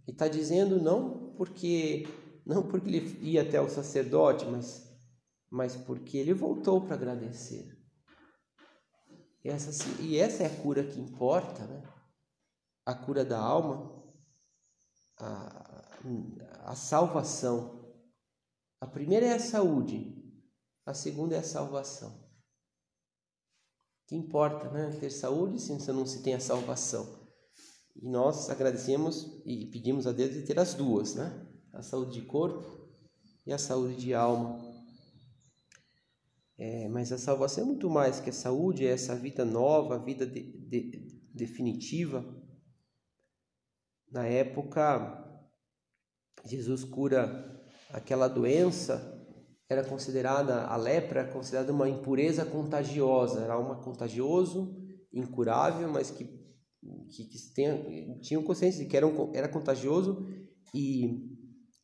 E 0.08 0.12
está 0.12 0.28
dizendo 0.28 0.82
não 0.82 1.36
porque 1.36 2.08
não 2.50 2.64
porque 2.64 2.90
ele 2.90 3.30
ia 3.30 3.44
até 3.44 3.62
o 3.62 3.70
sacerdote, 3.70 4.44
mas, 4.44 4.92
mas 5.52 5.76
porque 5.76 6.18
ele 6.18 6.34
voltou 6.34 6.82
para 6.82 6.96
agradecer. 6.96 7.78
E 9.46 9.50
essa, 9.50 10.02
e 10.02 10.18
essa 10.18 10.42
é 10.42 10.48
a 10.48 10.62
cura 10.64 10.84
que 10.84 11.00
importa, 11.00 11.64
né? 11.68 11.84
a 12.84 12.96
cura 12.96 13.24
da 13.24 13.40
alma 13.40 14.04
a, 15.20 16.02
a 16.66 16.76
salvação. 16.76 17.94
A 18.82 18.88
primeira 18.88 19.28
é 19.28 19.34
a 19.34 19.40
saúde, 19.40 20.12
a 20.88 20.94
segunda 20.96 21.36
é 21.36 21.40
a 21.40 21.44
salvação. 21.44 22.28
Que 24.08 24.16
importa, 24.16 24.72
né? 24.72 24.90
Ter 25.00 25.12
saúde 25.12 25.62
se 25.62 25.92
não 25.92 26.04
se 26.04 26.24
tem 26.24 26.34
a 26.34 26.40
salvação. 26.40 27.30
E 27.96 28.10
nós 28.10 28.50
agradecemos 28.50 29.40
e 29.46 29.68
pedimos 29.68 30.08
a 30.08 30.12
Deus 30.12 30.34
de 30.34 30.42
ter 30.42 30.58
as 30.58 30.74
duas, 30.74 31.14
né? 31.14 31.49
A 31.74 31.82
saúde 31.82 32.20
de 32.20 32.26
corpo 32.26 32.90
e 33.46 33.54
a 33.54 33.58
saúde 33.58 33.96
de 33.96 34.14
alma. 34.14 34.60
É, 36.58 36.90
mas 36.90 37.12
a 37.12 37.18
salvação 37.18 37.64
é 37.64 37.68
muito 37.68 37.90
mais 37.90 38.20
que 38.20 38.30
a 38.30 38.34
saúde, 38.34 38.86
é 38.86 38.92
essa 38.92 39.16
vida 39.16 39.46
nova, 39.46 39.96
a 39.96 40.04
vida 40.04 40.26
de, 40.26 40.42
de, 40.42 41.22
definitiva 41.34 42.26
na 44.12 44.26
época, 44.26 45.26
Jesus 46.46 46.84
cura 46.84 47.64
aquela 47.94 48.28
doença, 48.28 49.16
era 49.70 49.84
considerada 49.84 50.66
a 50.66 50.76
lepra, 50.76 51.32
considerada 51.32 51.72
uma 51.72 51.88
impureza 51.88 52.44
contagiosa, 52.44 53.42
era 53.42 53.58
uma 53.58 53.82
contagioso, 53.84 54.76
incurável, 55.14 55.88
mas 55.90 56.10
que 56.10 56.40
que, 57.10 57.26
que 57.26 58.20
tinham 58.22 58.44
consciência 58.44 58.82
de 58.84 58.90
que 58.90 58.96
era, 58.96 59.06
um, 59.06 59.36
era 59.36 59.50
contagioso 59.50 60.26
e, 60.74 61.29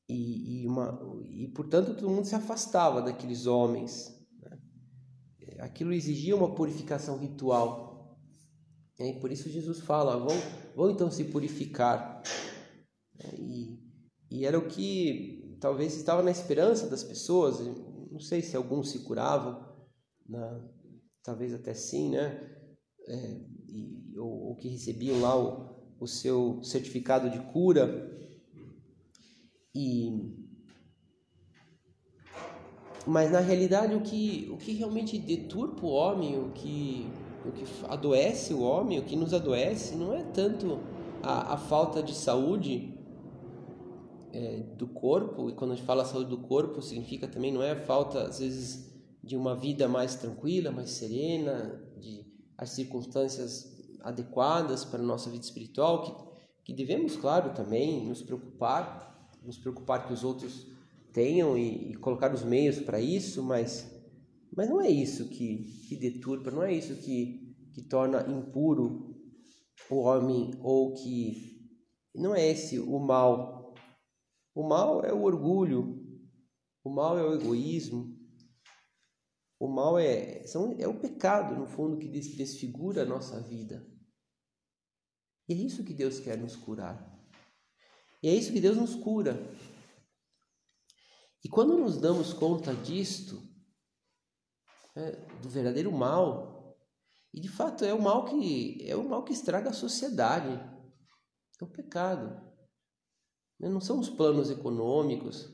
e, 0.08 0.62
e, 0.64 0.68
uma, 0.68 1.00
e, 1.24 1.48
portanto, 1.50 1.96
todo 1.96 2.10
mundo 2.10 2.26
se 2.26 2.36
afastava 2.36 3.02
daqueles 3.02 3.46
homens. 3.48 4.16
Né? 4.40 4.58
Aquilo 5.60 5.94
exigia 5.94 6.36
uma 6.36 6.54
purificação 6.54 7.18
ritual. 7.18 8.20
E 9.00 9.20
por 9.20 9.32
isso 9.32 9.50
Jesus 9.50 9.80
fala: 9.80 10.18
vão, 10.18 10.38
vão 10.76 10.92
então 10.92 11.10
se 11.10 11.26
purificar. 11.26 12.22
E, 13.34 13.80
e 14.30 14.46
era 14.46 14.58
o 14.58 14.68
que 14.68 15.58
talvez 15.60 15.96
estava 15.96 16.22
na 16.22 16.32
esperança 16.32 16.88
das 16.88 17.04
pessoas, 17.04 17.60
não 18.12 18.20
sei 18.20 18.42
se 18.42 18.56
alguns 18.56 18.92
se 18.92 19.00
curavam, 19.00 19.66
né? 20.28 20.62
talvez 21.24 21.54
até 21.54 21.74
sim, 21.74 22.12
né? 22.12 22.52
É, 23.08 23.42
e, 23.68 24.18
ou, 24.18 24.50
ou, 24.50 24.56
que 24.56 24.70
recebiam 24.70 25.20
lá 25.20 25.36
o, 25.38 25.96
o 26.00 26.08
seu 26.08 26.62
certificado 26.64 27.30
de 27.30 27.40
cura. 27.52 28.14
E, 29.76 30.10
mas 33.06 33.30
na 33.30 33.40
realidade 33.40 33.94
o 33.94 34.02
que, 34.02 34.48
o 34.50 34.58
que 34.58 34.72
realmente 34.72 35.20
deturpa 35.20 35.86
o 35.86 35.90
homem, 35.90 36.40
o 36.40 36.52
que, 36.52 37.12
o 37.46 37.52
que 37.52 37.66
adoece 37.90 38.54
o 38.54 38.62
homem, 38.62 38.98
o 38.98 39.04
que 39.04 39.18
nos 39.18 39.34
adoece, 39.34 39.96
não 39.96 40.14
é 40.14 40.24
tanto 40.24 40.80
a, 41.22 41.56
a 41.56 41.58
falta 41.58 42.02
de 42.02 42.16
saúde 42.16 42.98
é, 44.32 44.60
do 44.78 44.88
corpo, 44.88 45.50
e 45.50 45.54
quando 45.54 45.72
a 45.72 45.76
gente 45.76 45.86
fala 45.86 46.06
saúde 46.06 46.30
do 46.30 46.38
corpo, 46.38 46.82
significa 46.82 47.28
também 47.28 47.52
não 47.52 47.62
é 47.62 47.72
a 47.72 47.86
falta, 47.86 48.24
às 48.24 48.40
vezes, 48.40 48.96
de 49.22 49.36
uma 49.36 49.56
vida 49.56 49.88
mais 49.88 50.16
tranquila, 50.16 50.72
mais 50.72 50.92
serena, 50.92 51.84
de, 51.98 52.26
as 52.58 52.70
circunstâncias 52.70 53.76
adequadas 54.02 54.86
para 54.86 55.00
a 55.00 55.06
nossa 55.06 55.30
vida 55.30 55.44
espiritual, 55.44 56.02
que, 56.02 56.14
que 56.66 56.74
devemos, 56.74 57.18
claro, 57.18 57.54
também 57.54 58.08
nos 58.08 58.22
preocupar, 58.22 59.15
nos 59.46 59.58
preocupar 59.58 60.08
que 60.08 60.14
os 60.14 60.24
outros 60.24 60.68
tenham 61.14 61.58
e, 61.58 61.92
e 61.92 61.96
colocar 61.96 62.34
os 62.34 62.44
meios 62.44 62.80
para 62.80 63.00
isso, 63.00 63.42
mas, 63.44 63.90
mas 64.56 64.70
não 64.70 64.82
é 64.82 64.90
isso 64.90 65.30
que, 65.30 65.64
que 65.88 65.96
deturpa, 65.96 66.52
não 66.52 66.64
é 66.64 66.74
isso 66.74 66.96
que, 66.98 67.56
que 67.74 67.84
torna 67.84 68.30
impuro 68.30 69.16
o 69.90 69.96
homem 69.98 70.52
ou 70.60 70.94
que 70.94 71.56
não 72.14 72.34
é 72.34 72.48
esse 72.48 72.80
o 72.80 73.00
mal. 73.00 73.74
O 74.54 74.68
mal 74.68 75.04
é 75.04 75.14
o 75.14 75.24
orgulho, 75.24 76.02
o 76.84 76.90
mal 76.90 77.18
é 77.18 77.24
o 77.24 77.34
egoísmo, 77.34 78.16
o 79.60 79.68
mal 79.68 79.98
é, 79.98 80.46
são, 80.48 80.76
é 80.78 80.88
o 80.88 81.00
pecado, 81.00 81.56
no 81.56 81.66
fundo, 81.66 81.98
que 81.98 82.08
desfigura 82.08 83.04
a 83.04 83.06
nossa 83.06 83.42
vida. 83.42 83.86
E 85.48 85.54
é 85.54 85.58
isso 85.58 85.84
que 85.84 85.94
Deus 85.94 86.20
quer 86.20 86.38
nos 86.38 86.56
curar. 86.56 87.15
E 88.26 88.28
é 88.28 88.34
isso 88.34 88.52
que 88.52 88.60
Deus 88.60 88.76
nos 88.76 88.96
cura. 88.96 89.38
E 91.44 91.48
quando 91.48 91.78
nos 91.78 92.00
damos 92.00 92.34
conta 92.34 92.74
disto, 92.74 93.40
é, 94.96 95.12
do 95.44 95.48
verdadeiro 95.48 95.92
mal, 95.92 96.76
e 97.32 97.40
de 97.40 97.48
fato 97.48 97.86
é 97.86 97.94
o 97.94 98.02
mal 98.02 98.26
que 98.26 98.80
é 98.82 98.96
o 98.96 99.08
mal 99.08 99.24
que 99.24 99.32
estraga 99.32 99.70
a 99.70 99.74
sociedade, 99.74 100.50
é 101.62 101.64
o 101.64 101.68
pecado. 101.68 102.30
Né? 103.60 103.70
Não 103.70 103.80
são 103.80 104.00
os 104.00 104.10
planos 104.10 104.50
econômicos, 104.50 105.48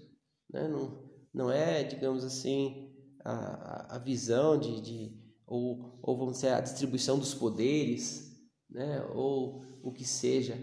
né? 0.49 0.69
não, 0.69 1.11
não 1.33 1.51
é, 1.51 1.83
digamos 1.83 2.23
assim, 2.23 2.89
a, 3.25 3.97
a 3.97 3.99
visão 3.99 4.57
de, 4.57 4.79
de 4.79 5.21
ou, 5.45 5.99
ou 6.01 6.17
vamos 6.17 6.35
dizer, 6.35 6.53
a 6.53 6.61
distribuição 6.61 7.19
dos 7.19 7.33
poderes, 7.33 8.31
né? 8.69 9.03
ou 9.13 9.61
o 9.83 9.91
que 9.91 10.05
seja, 10.05 10.55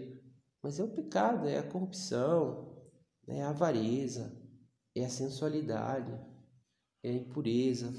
mas 0.61 0.79
é 0.79 0.83
o 0.83 0.89
pecado, 0.89 1.47
é 1.47 1.57
a 1.57 1.63
corrupção, 1.63 2.77
é 3.27 3.41
a 3.41 3.49
avareza, 3.49 4.37
é 4.95 5.05
a 5.05 5.09
sensualidade, 5.09 6.11
é 7.03 7.09
a 7.09 7.13
impureza, 7.13 7.93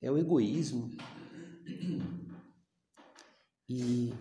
é 0.00 0.10
o 0.10 0.18
egoísmo. 0.18 0.90
E, 3.68 4.12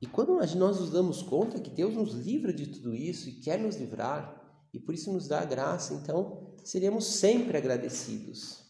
e 0.00 0.06
quando 0.06 0.34
nós 0.34 0.54
nos 0.54 0.90
damos 0.90 1.22
conta 1.22 1.60
que 1.60 1.70
Deus 1.70 1.94
nos 1.94 2.12
livra 2.12 2.52
de 2.52 2.66
tudo 2.66 2.94
isso 2.94 3.28
e 3.28 3.40
quer 3.40 3.58
nos 3.58 3.76
livrar, 3.76 4.40
e 4.72 4.78
por 4.78 4.94
isso 4.94 5.12
nos 5.12 5.28
dá 5.28 5.40
a 5.40 5.44
graça, 5.44 5.94
então 5.94 6.54
seremos 6.64 7.06
sempre 7.06 7.56
agradecidos. 7.56 8.62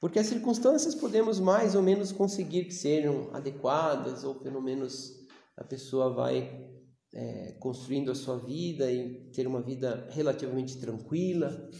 Porque 0.00 0.18
as 0.18 0.26
circunstâncias 0.26 0.94
podemos 0.94 1.40
mais 1.40 1.74
ou 1.74 1.82
menos 1.82 2.12
conseguir 2.12 2.66
que 2.66 2.74
sejam 2.74 3.34
adequadas, 3.34 4.22
ou 4.22 4.34
pelo 4.34 4.60
menos 4.60 5.23
a 5.56 5.64
pessoa 5.64 6.12
vai 6.12 6.70
é, 7.12 7.52
construindo 7.60 8.10
a 8.10 8.14
sua 8.14 8.38
vida 8.38 8.90
e 8.90 9.30
ter 9.30 9.46
uma 9.46 9.62
vida 9.62 10.08
relativamente 10.10 10.78
tranquila, 10.78 11.70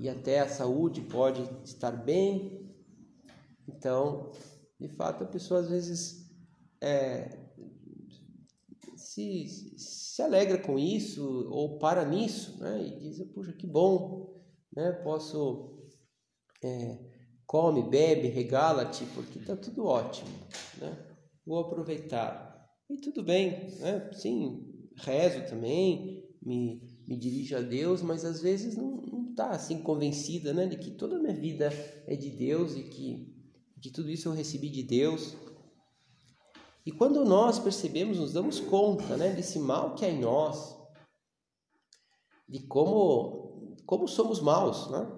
e 0.00 0.08
até 0.08 0.40
a 0.40 0.48
saúde 0.48 1.00
pode 1.00 1.42
estar 1.64 1.92
bem. 1.92 2.74
Então, 3.66 4.30
de 4.78 4.88
fato, 4.88 5.24
a 5.24 5.26
pessoa 5.26 5.60
às 5.60 5.70
vezes 5.70 6.30
é, 6.80 7.46
se, 8.96 9.78
se 9.78 10.20
alegra 10.20 10.58
com 10.58 10.78
isso 10.78 11.48
ou 11.50 11.78
para 11.78 12.04
nisso, 12.04 12.58
né? 12.58 12.86
E 12.86 12.98
diz, 12.98 13.22
puxa, 13.32 13.52
que 13.52 13.66
bom, 13.66 14.44
né? 14.74 14.92
Posso 14.92 15.78
é, 16.62 16.98
come, 17.46 17.82
bebe, 17.82 18.28
regala-te, 18.28 19.06
porque 19.14 19.38
está 19.38 19.56
tudo 19.56 19.86
ótimo, 19.86 20.28
né? 20.78 21.05
Vou 21.46 21.60
aproveitar. 21.60 22.68
E 22.90 22.96
tudo 22.98 23.22
bem, 23.22 23.70
né? 23.78 24.10
Sim, 24.12 24.90
rezo 24.96 25.48
também, 25.48 26.24
me, 26.42 26.82
me 27.06 27.16
dirijo 27.16 27.56
a 27.56 27.60
Deus, 27.60 28.02
mas 28.02 28.24
às 28.24 28.40
vezes 28.42 28.76
não, 28.76 28.96
não 28.96 29.34
tá 29.34 29.50
assim 29.50 29.82
convencida, 29.82 30.52
né? 30.52 30.66
De 30.66 30.76
que 30.76 30.90
toda 30.90 31.16
a 31.16 31.20
minha 31.20 31.34
vida 31.34 31.70
é 32.06 32.16
de 32.16 32.30
Deus 32.30 32.76
e 32.76 32.84
que 32.84 33.32
de 33.76 33.90
tudo 33.92 34.10
isso 34.10 34.28
eu 34.28 34.32
recebi 34.32 34.68
de 34.68 34.82
Deus. 34.82 35.36
E 36.84 36.92
quando 36.92 37.24
nós 37.24 37.58
percebemos, 37.58 38.18
nos 38.18 38.32
damos 38.32 38.60
conta, 38.60 39.16
né? 39.16 39.32
Desse 39.32 39.58
mal 39.58 39.94
que 39.94 40.04
há 40.04 40.10
em 40.10 40.20
nós, 40.20 40.76
de 42.48 42.66
como, 42.66 43.76
como 43.84 44.08
somos 44.08 44.40
maus, 44.40 44.90
né? 44.90 45.12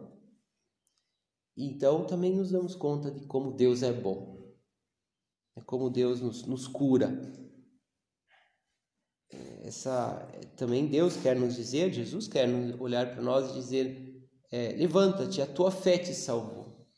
Então 1.57 2.07
também 2.07 2.35
nos 2.35 2.51
damos 2.51 2.75
conta 2.75 3.11
de 3.11 3.27
como 3.27 3.53
Deus 3.53 3.83
é 3.83 3.93
bom, 3.93 4.38
é 5.59 5.65
como 5.65 5.91
Deus 5.91 6.21
nos, 6.21 6.45
nos 6.47 6.67
cura. 6.67 7.21
Essa 9.63 10.27
também 10.57 10.87
Deus 10.87 11.17
quer 11.17 11.37
nos 11.37 11.57
dizer, 11.57 11.93
Jesus 11.93 12.27
quer 12.29 12.49
olhar 12.81 13.13
para 13.13 13.23
nós 13.23 13.51
e 13.51 13.55
dizer: 13.55 14.29
é, 14.51 14.73
levanta-te, 14.73 15.43
a 15.43 15.47
tua 15.47 15.71
fé 15.71 15.99
te 15.99 16.15
salvou. 16.15 16.89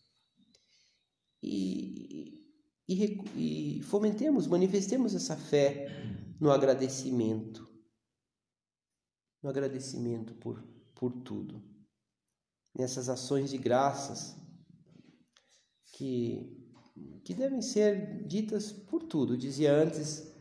E, 1.43 2.45
e, 2.87 3.79
e 3.79 3.83
fomentemos, 3.83 4.47
manifestemos 4.47 5.15
essa 5.15 5.37
fé 5.37 5.89
no 6.39 6.51
agradecimento, 6.51 7.67
no 9.43 9.49
agradecimento 9.49 10.35
por, 10.35 10.63
por 10.95 11.13
tudo, 11.23 11.65
nessas 12.77 13.09
ações 13.09 13.51
de 13.51 13.59
graças 13.59 14.37
que, 15.95 16.60
que 17.25 17.35
devem 17.35 17.63
ser 17.63 18.27
ditas 18.27 18.73
por 18.73 19.03
tudo. 19.03 19.35
Eu 19.35 19.39
dizia 19.39 19.73
antes, 19.73 20.33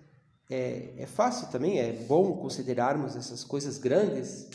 é, 0.49 0.93
é 0.97 1.05
fácil 1.05 1.49
também, 1.49 1.79
é 1.79 1.93
bom 1.93 2.37
considerarmos 2.37 3.15
essas 3.15 3.43
coisas 3.43 3.77
grandes, 3.77 4.49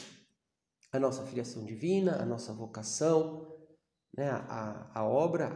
a 0.92 0.98
nossa 0.98 1.24
filiação 1.24 1.64
divina, 1.64 2.20
a 2.20 2.24
nossa 2.24 2.52
vocação, 2.52 3.52
né, 4.16 4.30
a, 4.30 4.90
a 4.94 5.04
obra, 5.04 5.48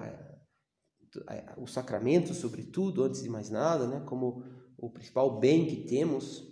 a, 1.27 1.35
a, 1.35 1.61
o 1.61 1.67
sacramento, 1.67 2.35
sobretudo, 2.35 3.05
antes 3.05 3.23
de 3.23 3.29
mais 3.29 3.51
nada, 3.51 3.87
né, 3.87 4.01
como 4.07 4.45
o 4.77 4.91
principal 4.91 5.39
bem 5.39 5.67
que 5.67 5.89
temos. 5.89 6.47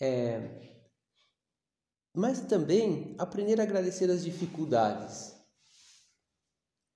É, 0.00 0.64
mas 2.14 2.40
também 2.42 3.14
aprender 3.18 3.60
a 3.60 3.64
agradecer 3.64 4.10
as 4.10 4.24
dificuldades. 4.24 5.33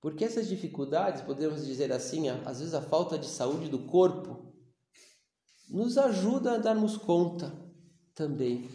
Porque 0.01 0.25
essas 0.25 0.49
dificuldades, 0.49 1.23
podemos 1.23 1.67
dizer 1.67 1.93
assim, 1.93 2.29
às 2.29 2.61
vezes 2.61 2.75
a 2.75 2.83
falta 2.83 3.19
de 3.19 3.27
saúde 3.27 3.69
do 3.69 3.87
corpo, 3.87 4.55
nos 5.69 5.99
ajuda 5.99 6.55
a 6.55 6.59
darmos 6.59 6.97
conta 6.97 7.53
também 8.15 8.69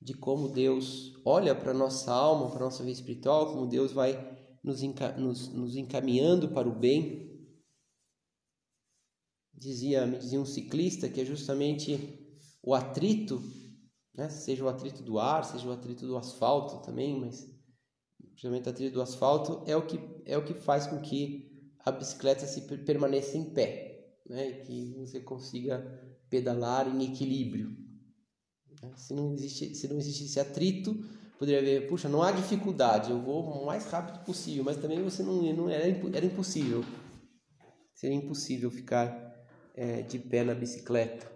de 0.00 0.14
como 0.14 0.48
Deus 0.48 1.20
olha 1.24 1.54
para 1.54 1.72
a 1.72 1.74
nossa 1.74 2.12
alma, 2.12 2.48
para 2.48 2.60
a 2.60 2.64
nossa 2.66 2.84
vida 2.84 2.98
espiritual, 2.98 3.52
como 3.52 3.66
Deus 3.66 3.92
vai 3.92 4.36
nos, 4.62 4.80
nos, 5.52 5.76
encaminhando 5.76 6.48
para 6.50 6.68
o 6.68 6.78
bem. 6.78 7.26
Dizia, 9.52 10.06
me 10.06 10.18
dizia 10.18 10.40
um 10.40 10.46
ciclista 10.46 11.08
que 11.08 11.20
é 11.20 11.24
justamente 11.24 12.38
o 12.62 12.74
atrito, 12.74 13.42
né? 14.14 14.28
seja 14.28 14.64
o 14.64 14.68
atrito 14.68 15.02
do 15.02 15.18
ar, 15.18 15.44
seja 15.44 15.68
o 15.68 15.72
atrito 15.72 16.06
do 16.06 16.16
asfalto 16.16 16.84
também, 16.84 17.18
mas 17.18 17.55
principalmente 18.36 18.68
a 18.68 18.72
trilha 18.72 18.90
do 18.90 19.00
asfalto, 19.00 19.62
é 19.66 19.74
o 19.74 19.86
que, 19.86 19.98
é 20.26 20.36
o 20.36 20.44
que 20.44 20.52
faz 20.52 20.86
com 20.86 21.00
que 21.00 21.72
a 21.80 21.90
bicicleta 21.90 22.46
se 22.46 22.60
permaneça 22.84 23.38
em 23.38 23.54
pé, 23.54 24.18
né? 24.28 24.50
E 24.50 24.62
que 24.62 24.94
você 24.98 25.20
consiga 25.20 25.80
pedalar 26.28 26.86
em 26.86 27.12
equilíbrio. 27.12 27.74
Se 28.94 29.14
não 29.14 29.32
existe, 29.32 29.74
se 29.74 29.88
não 29.88 29.96
existisse 29.96 30.38
atrito, 30.38 30.94
poderia 31.38 31.60
haver, 31.60 31.88
puxa, 31.88 32.10
não 32.10 32.22
há 32.22 32.30
dificuldade, 32.30 33.10
eu 33.10 33.22
vou 33.22 33.42
o 33.42 33.64
mais 33.64 33.86
rápido 33.86 34.22
possível, 34.22 34.64
mas 34.64 34.76
também 34.76 35.02
você 35.02 35.22
não, 35.22 35.42
não 35.54 35.70
era, 35.70 35.86
era 35.86 36.26
impossível, 36.26 36.84
seria 37.94 38.16
impossível 38.16 38.70
ficar 38.70 39.34
é, 39.74 40.02
de 40.02 40.18
pé 40.18 40.44
na 40.44 40.54
bicicleta. 40.54 41.26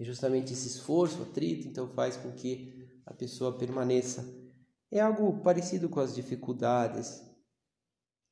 E 0.00 0.04
justamente 0.04 0.52
esse 0.52 0.66
esforço, 0.66 1.22
atrito, 1.22 1.68
então 1.68 1.88
faz 1.90 2.16
com 2.16 2.32
que 2.32 2.88
a 3.06 3.14
pessoa 3.14 3.56
permaneça 3.56 4.41
é 4.92 5.00
algo 5.00 5.42
parecido 5.42 5.88
com 5.88 5.98
as 5.98 6.14
dificuldades. 6.14 7.22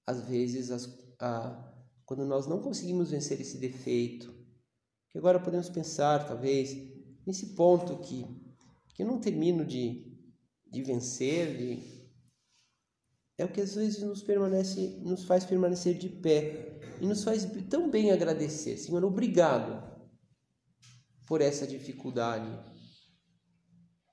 Às 0.06 0.20
vezes, 0.28 0.70
as, 0.70 0.86
a, 1.18 1.72
quando 2.04 2.26
nós 2.26 2.46
não 2.46 2.60
conseguimos 2.60 3.10
vencer 3.10 3.40
esse 3.40 3.56
defeito, 3.56 4.32
que 5.08 5.16
agora 5.18 5.40
podemos 5.40 5.70
pensar, 5.70 6.26
talvez, 6.26 6.76
nesse 7.26 7.54
ponto 7.54 7.98
que, 7.98 8.26
que 8.94 9.02
eu 9.02 9.06
não 9.06 9.18
termino 9.18 9.64
de, 9.64 10.16
de 10.70 10.82
vencer, 10.82 11.56
de, 11.56 12.00
é 13.38 13.44
o 13.44 13.48
que 13.48 13.62
às 13.62 13.74
vezes 13.74 14.02
nos, 14.02 14.22
permanece, 14.22 15.00
nos 15.02 15.24
faz 15.24 15.46
permanecer 15.46 15.96
de 15.96 16.10
pé 16.10 16.78
e 17.00 17.06
nos 17.06 17.24
faz 17.24 17.46
tão 17.70 17.90
bem 17.90 18.10
agradecer. 18.10 18.76
Senhor, 18.76 19.02
obrigado 19.02 19.82
por 21.26 21.40
essa 21.40 21.66
dificuldade. 21.66 22.50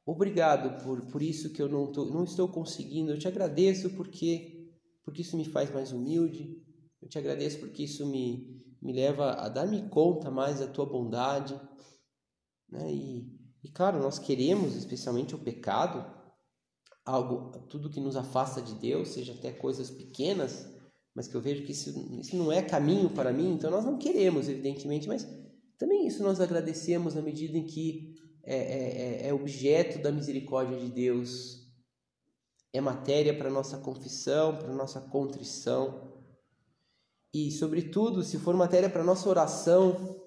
Obrigado 0.08 0.82
por, 0.82 1.02
por 1.08 1.22
isso 1.22 1.52
que 1.52 1.62
eu 1.62 1.68
não, 1.68 1.92
tô, 1.92 2.06
não 2.06 2.24
estou 2.24 2.48
conseguindo. 2.48 3.12
Eu 3.12 3.20
te 3.20 3.28
agradeço 3.28 3.90
porque, 3.90 4.72
porque 5.04 5.22
isso 5.22 5.36
me 5.36 5.44
faz 5.44 5.70
mais 5.70 5.92
humilde. 5.92 6.64
Eu 7.02 7.10
te 7.10 7.18
agradeço 7.20 7.60
porque 7.60 7.84
isso 7.84 8.08
me, 8.08 8.64
me 8.82 8.94
leva 8.94 9.34
a 9.34 9.50
dar-me 9.50 9.90
conta 9.90 10.32
mais 10.32 10.60
da 10.60 10.68
tua 10.68 10.86
bondade. 10.86 11.60
Né? 12.70 12.90
E, 12.90 13.38
e, 13.62 13.70
claro, 13.70 14.00
nós 14.00 14.18
queremos, 14.18 14.78
especialmente 14.78 15.36
o 15.36 15.40
pecado, 15.40 16.10
algo, 17.04 17.52
tudo 17.68 17.90
que 17.90 18.00
nos 18.00 18.16
afasta 18.16 18.62
de 18.62 18.76
Deus, 18.76 19.10
seja 19.10 19.34
até 19.34 19.52
coisas 19.52 19.92
pequenas, 19.92 20.74
mas 21.14 21.28
que 21.28 21.36
eu 21.36 21.42
vejo 21.42 21.66
que 21.66 21.74
isso, 21.74 21.90
isso 22.18 22.38
não 22.38 22.50
é 22.50 22.62
caminho 22.62 23.10
para 23.10 23.34
mim, 23.34 23.52
então 23.52 23.70
nós 23.70 23.84
não 23.84 23.98
queremos, 23.98 24.48
evidentemente, 24.48 25.06
mas 25.06 25.28
também 25.78 26.08
isso 26.08 26.24
nós 26.24 26.40
agradecemos 26.40 27.14
na 27.14 27.22
medida 27.22 27.58
em 27.58 27.66
que 27.66 28.16
é, 28.48 28.56
é, 28.56 29.26
é, 29.26 29.28
é 29.28 29.34
objeto 29.34 30.02
da 30.02 30.10
misericórdia 30.10 30.80
de 30.80 30.90
Deus, 30.90 31.68
é 32.72 32.80
matéria 32.80 33.38
para 33.38 33.50
nossa 33.50 33.78
confissão, 33.78 34.56
para 34.56 34.74
nossa 34.74 35.02
contrição. 35.02 36.14
E, 37.34 37.52
sobretudo, 37.52 38.24
se 38.24 38.40
for 38.40 38.56
matéria 38.56 38.90
para 38.90 39.04
nossa 39.04 39.28
oração, 39.28 40.18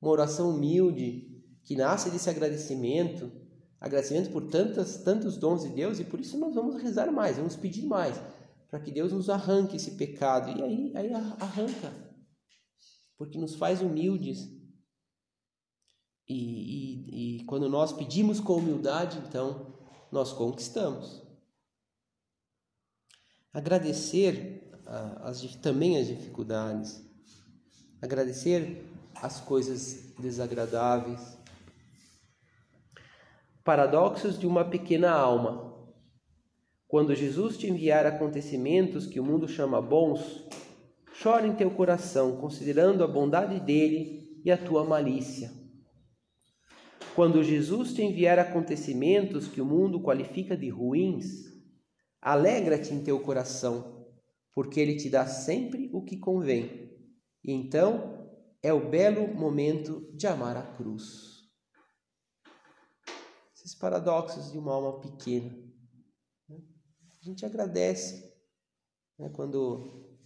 uma 0.00 0.10
oração 0.10 0.48
humilde, 0.48 1.44
que 1.62 1.76
nasce 1.76 2.08
desse 2.08 2.30
agradecimento, 2.30 3.30
agradecimento 3.78 4.30
por 4.30 4.48
tantas, 4.48 4.96
tantos 5.02 5.36
dons 5.36 5.62
de 5.62 5.68
Deus, 5.68 6.00
e 6.00 6.04
por 6.04 6.18
isso 6.20 6.38
nós 6.38 6.54
vamos 6.54 6.80
rezar 6.82 7.12
mais, 7.12 7.36
vamos 7.36 7.54
pedir 7.54 7.84
mais, 7.84 8.18
para 8.70 8.80
que 8.80 8.90
Deus 8.90 9.12
nos 9.12 9.28
arranque 9.28 9.76
esse 9.76 9.90
pecado. 9.90 10.58
E 10.58 10.62
aí, 10.62 10.92
aí 10.94 11.12
arranca, 11.12 11.92
porque 13.18 13.36
nos 13.36 13.54
faz 13.56 13.82
humildes. 13.82 14.57
E, 16.28 16.34
e, 16.34 17.38
e 17.38 17.44
quando 17.44 17.68
nós 17.68 17.92
pedimos 17.92 18.38
com 18.38 18.56
humildade, 18.56 19.18
então 19.26 19.74
nós 20.12 20.32
conquistamos. 20.32 21.22
Agradecer 23.52 24.70
as, 24.86 25.42
também 25.56 25.98
as 25.98 26.06
dificuldades, 26.06 27.02
agradecer 28.00 28.84
as 29.14 29.40
coisas 29.40 30.14
desagradáveis. 30.18 31.38
Paradoxos 33.64 34.38
de 34.38 34.46
uma 34.46 34.64
pequena 34.64 35.10
alma. 35.10 35.66
Quando 36.86 37.14
Jesus 37.14 37.58
te 37.58 37.66
enviar 37.66 38.06
acontecimentos 38.06 39.06
que 39.06 39.20
o 39.20 39.24
mundo 39.24 39.46
chama 39.46 39.82
bons, 39.82 40.46
chora 41.22 41.46
em 41.46 41.54
teu 41.54 41.70
coração, 41.70 42.36
considerando 42.36 43.04
a 43.04 43.06
bondade 43.06 43.60
dele 43.60 44.40
e 44.42 44.50
a 44.50 44.56
tua 44.56 44.84
malícia. 44.84 45.57
Quando 47.18 47.42
Jesus 47.42 47.94
te 47.94 48.00
enviar 48.00 48.38
acontecimentos 48.38 49.48
que 49.48 49.60
o 49.60 49.66
mundo 49.66 50.00
qualifica 50.00 50.56
de 50.56 50.68
ruins, 50.68 51.52
alegra-te 52.22 52.94
em 52.94 53.02
teu 53.02 53.18
coração, 53.18 54.06
porque 54.54 54.78
ele 54.78 54.96
te 54.96 55.10
dá 55.10 55.26
sempre 55.26 55.90
o 55.92 56.00
que 56.04 56.16
convém. 56.16 56.96
E 57.42 57.50
então 57.50 58.30
é 58.62 58.72
o 58.72 58.88
belo 58.88 59.34
momento 59.34 60.08
de 60.14 60.28
amar 60.28 60.56
a 60.56 60.62
cruz. 60.62 61.40
Esses 63.52 63.74
paradoxos 63.74 64.52
de 64.52 64.58
uma 64.58 64.72
alma 64.72 65.00
pequena. 65.00 65.50
Né? 66.48 66.60
A 67.20 67.24
gente 67.24 67.44
agradece 67.44 68.32
né, 69.18 69.28
quando, 69.30 70.16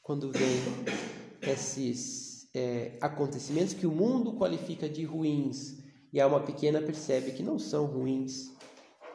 quando 0.00 0.30
vem 0.30 1.50
esses 1.50 2.48
é, 2.54 2.96
acontecimentos 3.00 3.74
que 3.74 3.88
o 3.88 3.92
mundo 3.92 4.38
qualifica 4.38 4.88
de 4.88 5.02
ruins 5.02 5.84
e 6.12 6.20
a 6.20 6.24
alma 6.24 6.40
pequena 6.40 6.80
percebe 6.80 7.32
que 7.32 7.42
não 7.42 7.58
são 7.58 7.86
ruins 7.86 8.54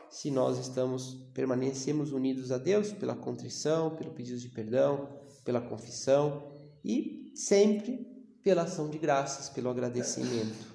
se 0.10 0.30
nós 0.30 0.58
estamos 0.58 1.14
permanecemos 1.34 2.12
unidos 2.12 2.52
a 2.52 2.58
Deus 2.58 2.92
pela 2.92 3.16
contrição, 3.16 3.96
pelo 3.96 4.12
pedido 4.12 4.40
de 4.40 4.50
perdão, 4.50 5.22
pela 5.46 5.62
confissão 5.62 6.52
e 6.84 7.32
sempre 7.36 8.06
pela 8.44 8.64
ação 8.64 8.90
de 8.90 8.98
graças, 8.98 9.50
pelo 9.50 9.70
agradecimento. 9.70 10.72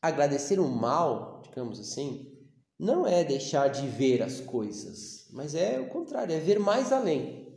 Agradecer 0.00 0.58
o 0.58 0.66
mal, 0.66 1.42
digamos 1.42 1.78
assim, 1.78 2.30
não 2.78 3.06
é 3.06 3.22
deixar 3.22 3.68
de 3.68 3.86
ver 3.86 4.22
as 4.22 4.40
coisas, 4.40 5.28
mas 5.32 5.54
é 5.54 5.78
o 5.78 5.90
contrário, 5.90 6.34
é 6.34 6.40
ver 6.40 6.58
mais 6.58 6.90
além. 6.90 7.54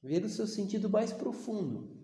Ver 0.00 0.24
o 0.24 0.28
seu 0.28 0.46
sentido 0.46 0.88
mais 0.88 1.12
profundo. 1.12 1.97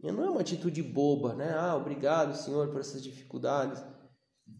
Não 0.00 0.24
é 0.24 0.30
uma 0.30 0.40
atitude 0.40 0.82
boba, 0.82 1.34
né? 1.34 1.54
Ah, 1.54 1.74
obrigado, 1.74 2.36
Senhor, 2.36 2.68
por 2.68 2.80
essas 2.80 3.02
dificuldades. 3.02 3.82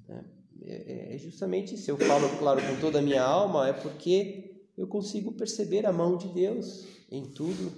É, 0.08 0.24
é, 0.62 1.14
é 1.14 1.18
justamente 1.18 1.76
se 1.76 1.90
eu 1.90 1.96
falo, 1.98 2.28
claro, 2.38 2.60
com 2.60 2.80
toda 2.80 2.98
a 2.98 3.02
minha 3.02 3.22
alma, 3.22 3.68
é 3.68 3.72
porque 3.72 4.66
eu 4.76 4.86
consigo 4.88 5.32
perceber 5.32 5.86
a 5.86 5.92
mão 5.92 6.16
de 6.16 6.28
Deus 6.28 6.86
em 7.10 7.24
tudo. 7.24 7.72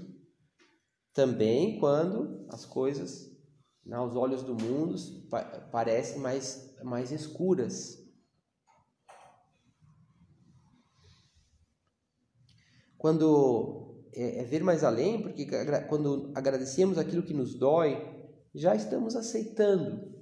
Também 1.13 1.79
quando 1.81 2.47
as 2.49 2.65
coisas, 2.65 3.29
né, 3.85 3.97
aos 3.97 4.15
olhos 4.15 4.43
do 4.43 4.55
mundo, 4.55 4.97
parecem 5.73 6.21
mais, 6.21 6.77
mais 6.83 7.11
escuras. 7.11 7.99
Quando 12.97 13.88
é, 14.15 14.41
é 14.41 14.45
ver 14.45 14.63
mais 14.63 14.85
além, 14.85 15.23
porque 15.23 15.47
quando 15.89 16.33
agradecemos 16.35 16.99
aquilo 16.99 17.23
que 17.23 17.35
nos 17.35 17.55
dói, 17.55 17.97
já 18.55 18.75
estamos 18.75 19.15
aceitando, 19.15 20.15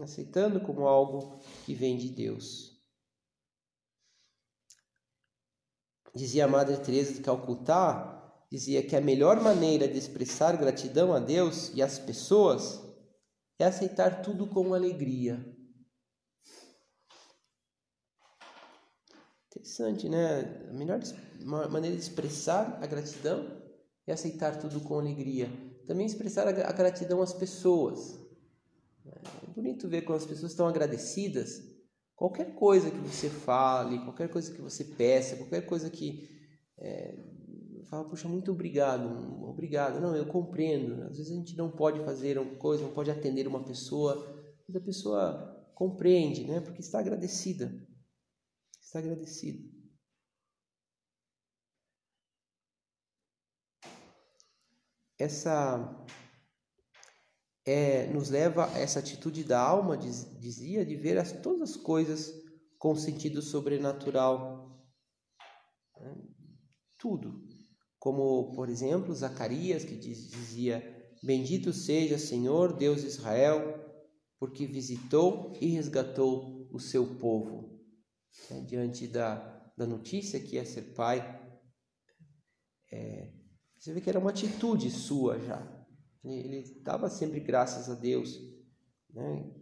aceitando 0.00 0.60
como 0.60 0.86
algo 0.86 1.40
que 1.64 1.74
vem 1.74 1.96
de 1.96 2.08
Deus. 2.10 2.72
Dizia 6.14 6.44
a 6.44 6.48
Madre 6.48 6.76
Teresa 6.76 7.14
de 7.14 7.20
Calcutá, 7.20 8.22
dizia 8.50 8.86
que 8.86 8.94
a 8.94 9.00
melhor 9.00 9.40
maneira 9.40 9.88
de 9.88 9.96
expressar 9.96 10.58
gratidão 10.58 11.14
a 11.14 11.18
Deus 11.18 11.72
e 11.74 11.82
às 11.82 11.98
pessoas 11.98 12.82
é 13.58 13.64
aceitar 13.64 14.22
tudo 14.22 14.46
com 14.46 14.74
alegria. 14.74 15.51
Interessante, 19.62 20.08
né? 20.08 20.66
A 20.68 20.72
melhor 20.72 21.00
maneira 21.70 21.96
de 21.96 22.02
expressar 22.02 22.80
a 22.82 22.86
gratidão 22.86 23.46
é 24.04 24.12
aceitar 24.12 24.58
tudo 24.58 24.80
com 24.80 24.98
alegria. 24.98 25.48
Também 25.86 26.04
expressar 26.04 26.48
a 26.48 26.72
gratidão 26.72 27.22
às 27.22 27.32
pessoas. 27.32 28.18
É 29.06 29.46
bonito 29.54 29.88
ver 29.88 30.02
quando 30.02 30.18
as 30.18 30.26
pessoas 30.26 30.50
estão 30.50 30.66
agradecidas. 30.66 31.62
Qualquer 32.16 32.56
coisa 32.56 32.90
que 32.90 32.98
você 32.98 33.30
fale, 33.30 34.00
qualquer 34.00 34.28
coisa 34.28 34.52
que 34.52 34.60
você 34.60 34.82
peça, 34.82 35.36
qualquer 35.36 35.64
coisa 35.64 35.88
que 35.88 36.28
é, 36.76 37.16
fala, 37.88 38.04
puxa, 38.08 38.28
muito 38.28 38.50
obrigado, 38.50 39.44
obrigado. 39.44 40.00
Não, 40.00 40.16
eu 40.16 40.26
compreendo. 40.26 41.04
Às 41.04 41.18
vezes 41.18 41.30
a 41.30 41.36
gente 41.36 41.56
não 41.56 41.70
pode 41.70 42.00
fazer 42.00 42.36
uma 42.36 42.56
coisa, 42.56 42.82
não 42.82 42.92
pode 42.92 43.12
atender 43.12 43.46
uma 43.46 43.62
pessoa, 43.62 44.26
mas 44.66 44.74
a 44.76 44.80
pessoa 44.80 45.70
compreende, 45.72 46.44
né? 46.44 46.60
Porque 46.60 46.80
está 46.80 46.98
agradecida 46.98 47.72
está 48.82 48.98
agradecido. 48.98 49.70
Essa 55.18 56.06
é, 57.64 58.12
nos 58.12 58.28
leva 58.28 58.66
a 58.66 58.78
essa 58.78 58.98
atitude 58.98 59.44
da 59.44 59.60
alma, 59.60 59.96
diz, 59.96 60.38
dizia, 60.40 60.84
de 60.84 60.96
ver 60.96 61.16
as, 61.16 61.32
todas 61.32 61.70
as 61.70 61.76
coisas 61.76 62.32
com 62.76 62.96
sentido 62.96 63.40
sobrenatural. 63.40 64.84
Né? 66.00 66.28
Tudo. 66.98 67.46
Como, 68.00 68.52
por 68.52 68.68
exemplo, 68.68 69.14
Zacarias, 69.14 69.84
que 69.84 69.96
diz, 69.96 70.28
dizia: 70.28 70.82
Bendito 71.22 71.72
seja 71.72 72.18
Senhor, 72.18 72.76
Deus 72.76 73.02
de 73.02 73.06
Israel, 73.06 73.62
porque 74.40 74.66
visitou 74.66 75.52
e 75.60 75.68
resgatou 75.68 76.68
o 76.72 76.80
seu 76.80 77.16
povo 77.18 77.71
né, 78.50 78.60
diante 78.62 79.06
da, 79.06 79.34
da 79.76 79.86
notícia 79.86 80.40
que 80.40 80.56
ia 80.56 80.64
ser 80.64 80.94
pai, 80.94 81.20
é, 82.90 83.32
você 83.78 83.92
vê 83.92 84.00
que 84.00 84.08
era 84.08 84.18
uma 84.18 84.30
atitude 84.30 84.90
sua 84.90 85.40
já. 85.40 85.86
Ele 86.24 86.80
dava 86.82 87.10
sempre 87.10 87.40
graças 87.40 87.90
a 87.90 87.94
Deus, 87.94 88.38
né? 89.10 89.52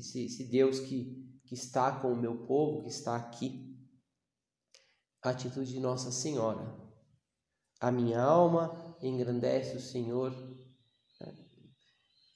esse, 0.00 0.24
esse 0.24 0.44
Deus 0.44 0.80
que, 0.80 1.40
que 1.44 1.54
está 1.54 2.00
com 2.00 2.12
o 2.12 2.16
meu 2.16 2.46
povo, 2.46 2.82
que 2.82 2.88
está 2.88 3.16
aqui. 3.16 3.68
A 5.22 5.30
atitude 5.30 5.70
de 5.70 5.80
Nossa 5.80 6.10
Senhora. 6.10 6.74
A 7.78 7.92
minha 7.92 8.22
alma 8.22 8.96
engrandece 9.02 9.76
o 9.76 9.80
Senhor. 9.80 10.32
É, 11.20 11.34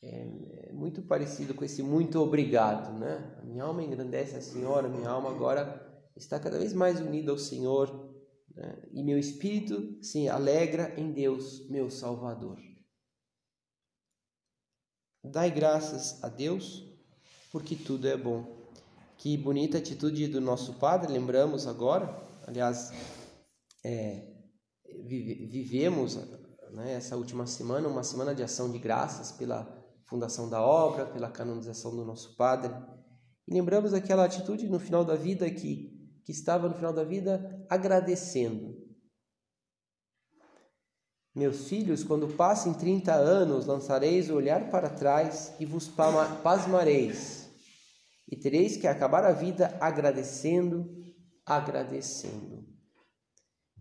é 0.02 0.63
muito 0.74 1.02
parecido 1.02 1.54
com 1.54 1.64
esse 1.64 1.82
muito 1.82 2.20
obrigado, 2.20 2.98
né? 2.98 3.36
A 3.40 3.44
minha 3.44 3.64
alma 3.64 3.82
engrandece 3.82 4.36
a 4.36 4.42
Senhora, 4.42 4.88
minha 4.88 5.08
alma 5.08 5.30
agora 5.30 5.80
está 6.16 6.38
cada 6.38 6.58
vez 6.58 6.72
mais 6.72 7.00
unida 7.00 7.30
ao 7.30 7.38
Senhor 7.38 8.12
né? 8.54 8.82
e 8.92 9.02
meu 9.02 9.18
espírito 9.18 10.02
se 10.02 10.28
alegra 10.28 10.94
em 10.98 11.12
Deus, 11.12 11.68
meu 11.68 11.90
Salvador. 11.90 12.58
Dai 15.22 15.50
graças 15.50 16.22
a 16.22 16.28
Deus, 16.28 16.86
porque 17.50 17.74
tudo 17.74 18.06
é 18.06 18.16
bom. 18.16 18.64
Que 19.16 19.36
bonita 19.36 19.78
atitude 19.78 20.28
do 20.28 20.40
nosso 20.40 20.74
Padre, 20.74 21.12
lembramos 21.12 21.66
agora, 21.66 22.14
aliás, 22.46 22.92
é, 23.82 24.34
vivemos 25.06 26.16
né, 26.72 26.94
essa 26.94 27.16
última 27.16 27.46
semana, 27.46 27.88
uma 27.88 28.02
semana 28.02 28.34
de 28.34 28.42
ação 28.42 28.70
de 28.70 28.78
graças 28.78 29.32
pela 29.32 29.83
fundação 30.14 30.48
da 30.48 30.62
obra, 30.62 31.06
pela 31.06 31.28
canonização 31.28 31.90
do 31.96 32.04
nosso 32.04 32.36
Padre. 32.36 32.72
E 33.48 33.52
lembramos 33.52 33.92
aquela 33.92 34.24
atitude 34.24 34.68
no 34.68 34.78
final 34.78 35.04
da 35.04 35.16
vida 35.16 35.50
que, 35.50 36.22
que 36.24 36.30
estava 36.30 36.68
no 36.68 36.74
final 36.76 36.92
da 36.92 37.02
vida 37.02 37.66
agradecendo. 37.68 38.80
Meus 41.34 41.68
filhos, 41.68 42.04
quando 42.04 42.28
passem 42.28 42.72
trinta 42.74 43.12
anos, 43.12 43.66
lançareis 43.66 44.30
o 44.30 44.36
olhar 44.36 44.70
para 44.70 44.88
trás 44.88 45.52
e 45.58 45.66
vos 45.66 45.88
pasmareis, 46.44 47.50
e 48.30 48.36
tereis 48.36 48.76
que 48.76 48.86
acabar 48.86 49.24
a 49.24 49.32
vida 49.32 49.76
agradecendo, 49.80 50.88
agradecendo. 51.44 52.64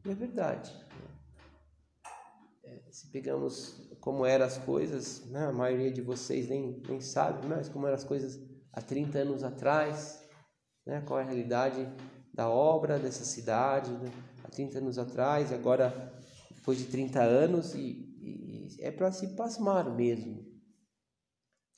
E 0.04 0.10
é 0.10 0.16
verdade. 0.16 0.76
É, 2.64 2.92
se 2.92 3.12
pegamos 3.12 3.83
como 4.04 4.26
eram 4.26 4.46
as 4.46 4.58
coisas, 4.58 5.24
né? 5.28 5.46
a 5.46 5.54
maioria 5.54 5.90
de 5.90 6.02
vocês 6.02 6.50
nem, 6.50 6.84
nem 6.90 7.00
sabe, 7.00 7.48
mas 7.48 7.70
como 7.70 7.88
eram 7.88 7.96
as 7.96 8.04
coisas 8.04 8.38
há 8.74 8.82
30 8.82 9.20
anos 9.20 9.46
atrás, 9.46 10.22
né? 10.86 11.02
qual 11.08 11.22
é 11.22 11.24
a 11.24 11.26
realidade 11.26 11.88
da 12.34 12.50
obra 12.50 13.00
dessa 13.00 13.24
cidade 13.24 13.92
né? 13.92 14.12
há 14.44 14.50
30 14.50 14.80
anos 14.80 14.98
atrás, 15.00 15.52
e 15.52 15.54
agora 15.54 16.14
depois 16.54 16.80
de 16.80 16.84
30 16.88 17.22
anos, 17.22 17.76
e, 17.76 17.80
e 17.80 18.78
é 18.82 18.92
para 18.92 19.10
se 19.10 19.38
pasmar 19.38 19.90
mesmo. 19.96 20.52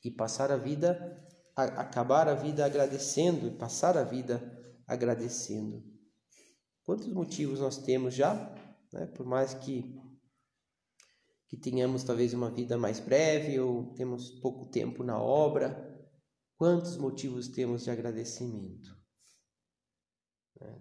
E 0.04 0.10
passar 0.10 0.52
a 0.52 0.58
vida, 0.58 1.24
a, 1.56 1.64
acabar 1.64 2.28
a 2.28 2.34
vida 2.34 2.66
agradecendo, 2.66 3.46
e 3.46 3.52
passar 3.52 3.96
a 4.00 4.04
vida 4.04 4.42
agradecendo. 4.88 5.84
Quantos 6.84 7.08
motivos 7.08 7.60
nós 7.60 7.78
temos 7.78 8.16
já, 8.16 8.52
né? 8.92 9.06
por 9.06 9.28
mais 9.28 9.54
que 9.54 10.04
que 11.48 11.58
tenhamos 11.58 12.04
talvez 12.04 12.34
uma 12.34 12.50
vida 12.50 12.78
mais 12.78 13.00
breve 13.00 13.60
ou 13.60 13.94
temos 13.94 14.32
pouco 14.40 14.66
tempo 14.66 15.04
na 15.04 15.22
obra, 15.22 15.94
quantos 16.58 16.98
motivos 16.98 17.48
temos 17.48 17.84
de 17.84 17.92
agradecimento. 17.92 18.96
É, 20.60 20.76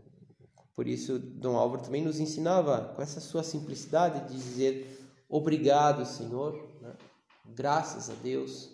por 0.75 0.87
isso, 0.87 1.19
Dom 1.19 1.57
Álvaro 1.57 1.83
também 1.83 2.03
nos 2.03 2.19
ensinava, 2.19 2.95
com 2.95 3.03
essa 3.03 3.21
sua 3.21 3.43
simplicidade, 3.43 4.29
de 4.29 4.35
dizer 4.35 5.01
obrigado, 5.29 6.07
Senhor, 6.07 6.55
né? 6.81 6.97
graças 7.45 8.09
a 8.09 8.15
Deus, 8.15 8.71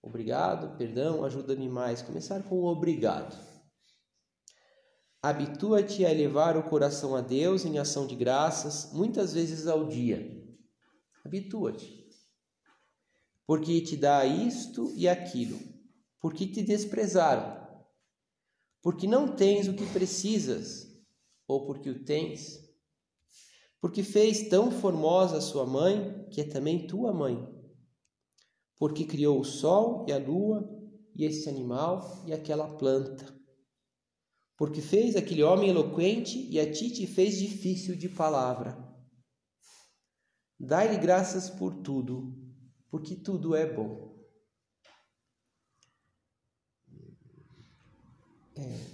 obrigado, 0.00 0.76
perdão, 0.76 1.24
ajuda-me 1.24 1.68
mais. 1.68 2.02
Começar 2.02 2.42
com 2.44 2.56
o 2.56 2.66
obrigado. 2.66 3.36
Habitua-te 5.20 6.04
a 6.04 6.10
elevar 6.10 6.56
o 6.56 6.64
coração 6.64 7.14
a 7.14 7.20
Deus 7.20 7.64
em 7.64 7.78
ação 7.78 8.06
de 8.06 8.16
graças, 8.16 8.92
muitas 8.92 9.32
vezes 9.34 9.66
ao 9.66 9.86
dia 9.86 10.41
Habitua-te. 11.24 12.02
Porque 13.46 13.80
te 13.80 13.96
dá 13.96 14.24
isto 14.24 14.92
e 14.96 15.08
aquilo. 15.08 15.58
Porque 16.20 16.46
te 16.46 16.62
desprezaram. 16.62 17.60
Porque 18.80 19.06
não 19.06 19.36
tens 19.36 19.68
o 19.68 19.74
que 19.74 19.86
precisas, 19.86 20.88
ou 21.46 21.64
porque 21.66 21.90
o 21.90 22.04
tens. 22.04 22.60
Porque 23.80 24.02
fez 24.02 24.48
tão 24.48 24.70
formosa 24.70 25.38
a 25.38 25.40
sua 25.40 25.66
mãe, 25.66 26.26
que 26.30 26.40
é 26.40 26.44
também 26.44 26.86
tua 26.86 27.12
mãe. 27.12 27.48
Porque 28.76 29.04
criou 29.04 29.40
o 29.40 29.44
sol 29.44 30.04
e 30.08 30.12
a 30.12 30.18
lua, 30.18 30.68
e 31.14 31.24
esse 31.24 31.48
animal 31.48 32.24
e 32.26 32.32
aquela 32.32 32.66
planta. 32.76 33.32
Porque 34.56 34.80
fez 34.80 35.14
aquele 35.14 35.42
homem 35.42 35.70
eloquente 35.70 36.48
e 36.50 36.58
a 36.58 36.72
ti 36.72 36.90
te 36.90 37.06
fez 37.06 37.38
difícil 37.38 37.96
de 37.96 38.08
palavra 38.08 38.91
Dai-lhe 40.64 40.96
graças 40.96 41.50
por 41.50 41.74
tudo, 41.82 42.32
porque 42.88 43.16
tudo 43.16 43.56
é 43.56 43.66
bom. 43.66 44.16
É, 48.54 48.86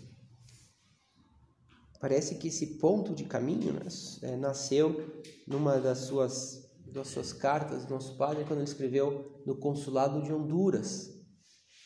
parece 2.00 2.36
que 2.36 2.48
esse 2.48 2.78
ponto 2.78 3.14
de 3.14 3.24
caminho 3.24 3.74
né, 3.74 3.86
é, 4.22 4.34
nasceu 4.34 5.22
numa 5.46 5.78
das 5.78 5.98
suas, 5.98 6.72
das 6.86 7.08
suas 7.08 7.34
cartas 7.34 7.84
do 7.84 7.92
nosso 7.92 8.16
padre, 8.16 8.46
quando 8.46 8.60
ele 8.60 8.70
escreveu 8.70 9.42
no 9.44 9.58
consulado 9.58 10.22
de 10.22 10.32
Honduras, 10.32 11.10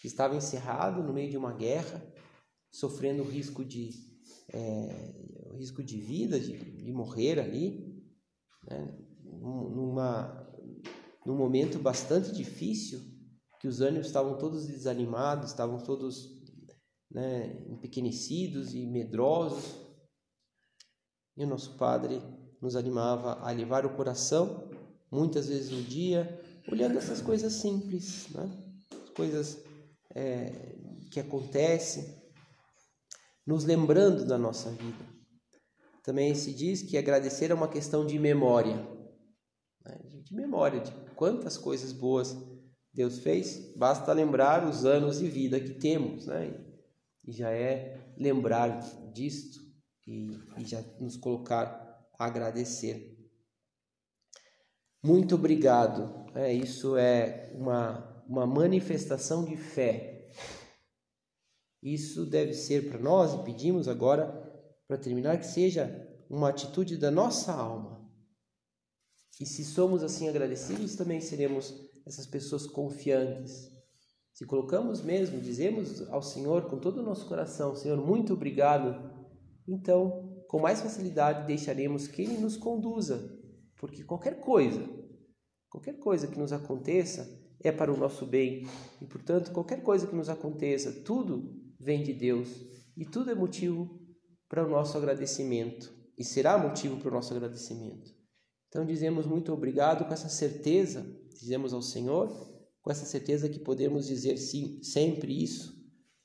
que 0.00 0.06
estava 0.06 0.36
encerrado 0.36 1.02
no 1.02 1.12
meio 1.12 1.28
de 1.28 1.36
uma 1.36 1.52
guerra, 1.52 2.08
sofrendo 2.70 3.24
risco 3.24 3.64
de, 3.64 3.90
é, 4.48 5.56
risco 5.58 5.82
de 5.82 6.00
vida, 6.00 6.38
de, 6.38 6.56
de 6.56 6.92
morrer 6.92 7.40
ali. 7.40 8.00
Né? 8.62 9.08
Numa, 9.42 10.48
num 11.26 11.36
momento 11.36 11.78
bastante 11.78 12.32
difícil, 12.32 13.00
que 13.60 13.68
os 13.68 13.80
ânimos 13.80 14.06
estavam 14.06 14.38
todos 14.38 14.66
desanimados, 14.66 15.50
estavam 15.50 15.78
todos 15.78 16.42
né, 17.10 17.64
empequenecidos 17.68 18.74
e 18.74 18.86
medrosos. 18.86 19.76
E 21.36 21.44
o 21.44 21.46
nosso 21.46 21.76
Padre 21.76 22.20
nos 22.60 22.76
animava 22.76 23.34
a 23.40 23.50
levar 23.50 23.84
o 23.84 23.96
coração, 23.96 24.70
muitas 25.10 25.48
vezes 25.48 25.70
no 25.70 25.82
dia, 25.82 26.40
olhando 26.70 26.98
essas 26.98 27.20
coisas 27.20 27.52
simples, 27.54 28.28
né? 28.30 28.50
as 29.02 29.10
coisas 29.10 29.62
é, 30.14 30.76
que 31.10 31.20
acontecem, 31.20 32.22
nos 33.46 33.64
lembrando 33.64 34.24
da 34.24 34.38
nossa 34.38 34.70
vida. 34.70 35.04
Também 36.02 36.34
se 36.34 36.52
diz 36.52 36.82
que 36.82 36.98
agradecer 36.98 37.50
é 37.50 37.54
uma 37.54 37.68
questão 37.68 38.04
de 38.04 38.18
memória? 38.18 38.91
De 40.32 40.36
memória 40.36 40.80
de 40.80 40.90
quantas 41.14 41.58
coisas 41.58 41.92
boas 41.92 42.34
Deus 42.92 43.18
fez, 43.18 43.74
basta 43.76 44.12
lembrar 44.12 44.66
os 44.66 44.84
anos 44.84 45.18
de 45.18 45.28
vida 45.28 45.60
que 45.60 45.74
temos, 45.74 46.26
né? 46.26 46.58
E 47.26 47.32
já 47.32 47.50
é 47.50 48.12
lembrar 48.16 48.80
disto 49.12 49.60
e, 50.06 50.30
e 50.58 50.64
já 50.64 50.82
nos 50.98 51.16
colocar 51.16 52.06
a 52.18 52.26
agradecer. 52.26 53.16
Muito 55.02 55.34
obrigado. 55.34 56.26
É, 56.34 56.52
isso 56.52 56.96
é 56.96 57.52
uma, 57.54 58.24
uma 58.26 58.46
manifestação 58.46 59.44
de 59.44 59.56
fé. 59.56 60.30
Isso 61.82 62.24
deve 62.24 62.54
ser 62.54 62.88
para 62.88 62.98
nós, 62.98 63.34
e 63.34 63.44
pedimos 63.44 63.86
agora, 63.88 64.28
para 64.86 64.98
terminar, 64.98 65.38
que 65.38 65.46
seja 65.46 66.08
uma 66.28 66.48
atitude 66.48 66.96
da 66.96 67.10
nossa 67.10 67.52
alma 67.52 68.01
e 69.40 69.46
se 69.46 69.64
somos 69.64 70.02
assim 70.02 70.28
agradecidos, 70.28 70.96
também 70.96 71.20
seremos 71.20 71.74
essas 72.06 72.26
pessoas 72.26 72.66
confiantes. 72.66 73.70
Se 74.32 74.46
colocamos 74.46 75.02
mesmo, 75.02 75.40
dizemos 75.40 76.08
ao 76.08 76.22
Senhor 76.22 76.68
com 76.68 76.78
todo 76.78 76.98
o 76.98 77.02
nosso 77.02 77.26
coração: 77.26 77.74
Senhor, 77.74 77.98
muito 77.98 78.34
obrigado, 78.34 79.10
então 79.66 80.44
com 80.48 80.60
mais 80.60 80.80
facilidade 80.80 81.46
deixaremos 81.46 82.06
que 82.06 82.22
Ele 82.22 82.38
nos 82.38 82.56
conduza, 82.56 83.38
porque 83.76 84.04
qualquer 84.04 84.40
coisa, 84.40 84.86
qualquer 85.70 85.98
coisa 85.98 86.26
que 86.26 86.38
nos 86.38 86.52
aconteça 86.52 87.26
é 87.60 87.72
para 87.72 87.92
o 87.92 87.96
nosso 87.96 88.26
bem 88.26 88.66
e, 89.00 89.06
portanto, 89.06 89.52
qualquer 89.52 89.82
coisa 89.82 90.06
que 90.06 90.14
nos 90.14 90.28
aconteça, 90.28 90.92
tudo 91.04 91.54
vem 91.78 92.02
de 92.02 92.12
Deus 92.12 92.48
e 92.96 93.04
tudo 93.04 93.30
é 93.30 93.34
motivo 93.34 93.98
para 94.48 94.66
o 94.66 94.68
nosso 94.68 94.98
agradecimento 94.98 95.92
e 96.18 96.24
será 96.24 96.58
motivo 96.58 96.98
para 96.98 97.08
o 97.08 97.14
nosso 97.14 97.32
agradecimento. 97.32 98.21
Então 98.72 98.86
dizemos 98.86 99.26
muito 99.26 99.52
obrigado 99.52 100.06
com 100.06 100.14
essa 100.14 100.30
certeza, 100.30 101.04
dizemos 101.38 101.74
ao 101.74 101.82
Senhor, 101.82 102.30
com 102.80 102.90
essa 102.90 103.04
certeza 103.04 103.46
que 103.46 103.58
podemos 103.58 104.06
dizer 104.06 104.38
sim, 104.38 104.82
sempre 104.82 105.44
isso, 105.44 105.78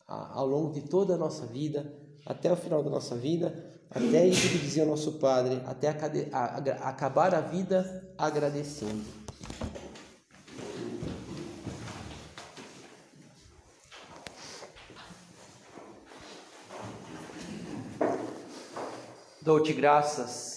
ao 0.08 0.48
longo 0.48 0.72
de 0.72 0.88
toda 0.88 1.16
a 1.16 1.18
nossa 1.18 1.46
vida, 1.46 1.94
até 2.26 2.50
o 2.50 2.56
final 2.56 2.82
da 2.82 2.90
nossa 2.90 3.18
vida, 3.18 3.82
até 3.90 4.26
isso 4.26 4.48
que 4.48 4.60
dizia 4.60 4.86
o 4.86 4.88
nosso 4.88 5.20
Padre, 5.20 5.62
até 5.66 5.90
acabar 5.90 7.36
a 7.36 7.42
vida 7.42 8.14
agradecendo. 8.18 9.04
Dou-te 19.42 19.74
graças 19.74 20.57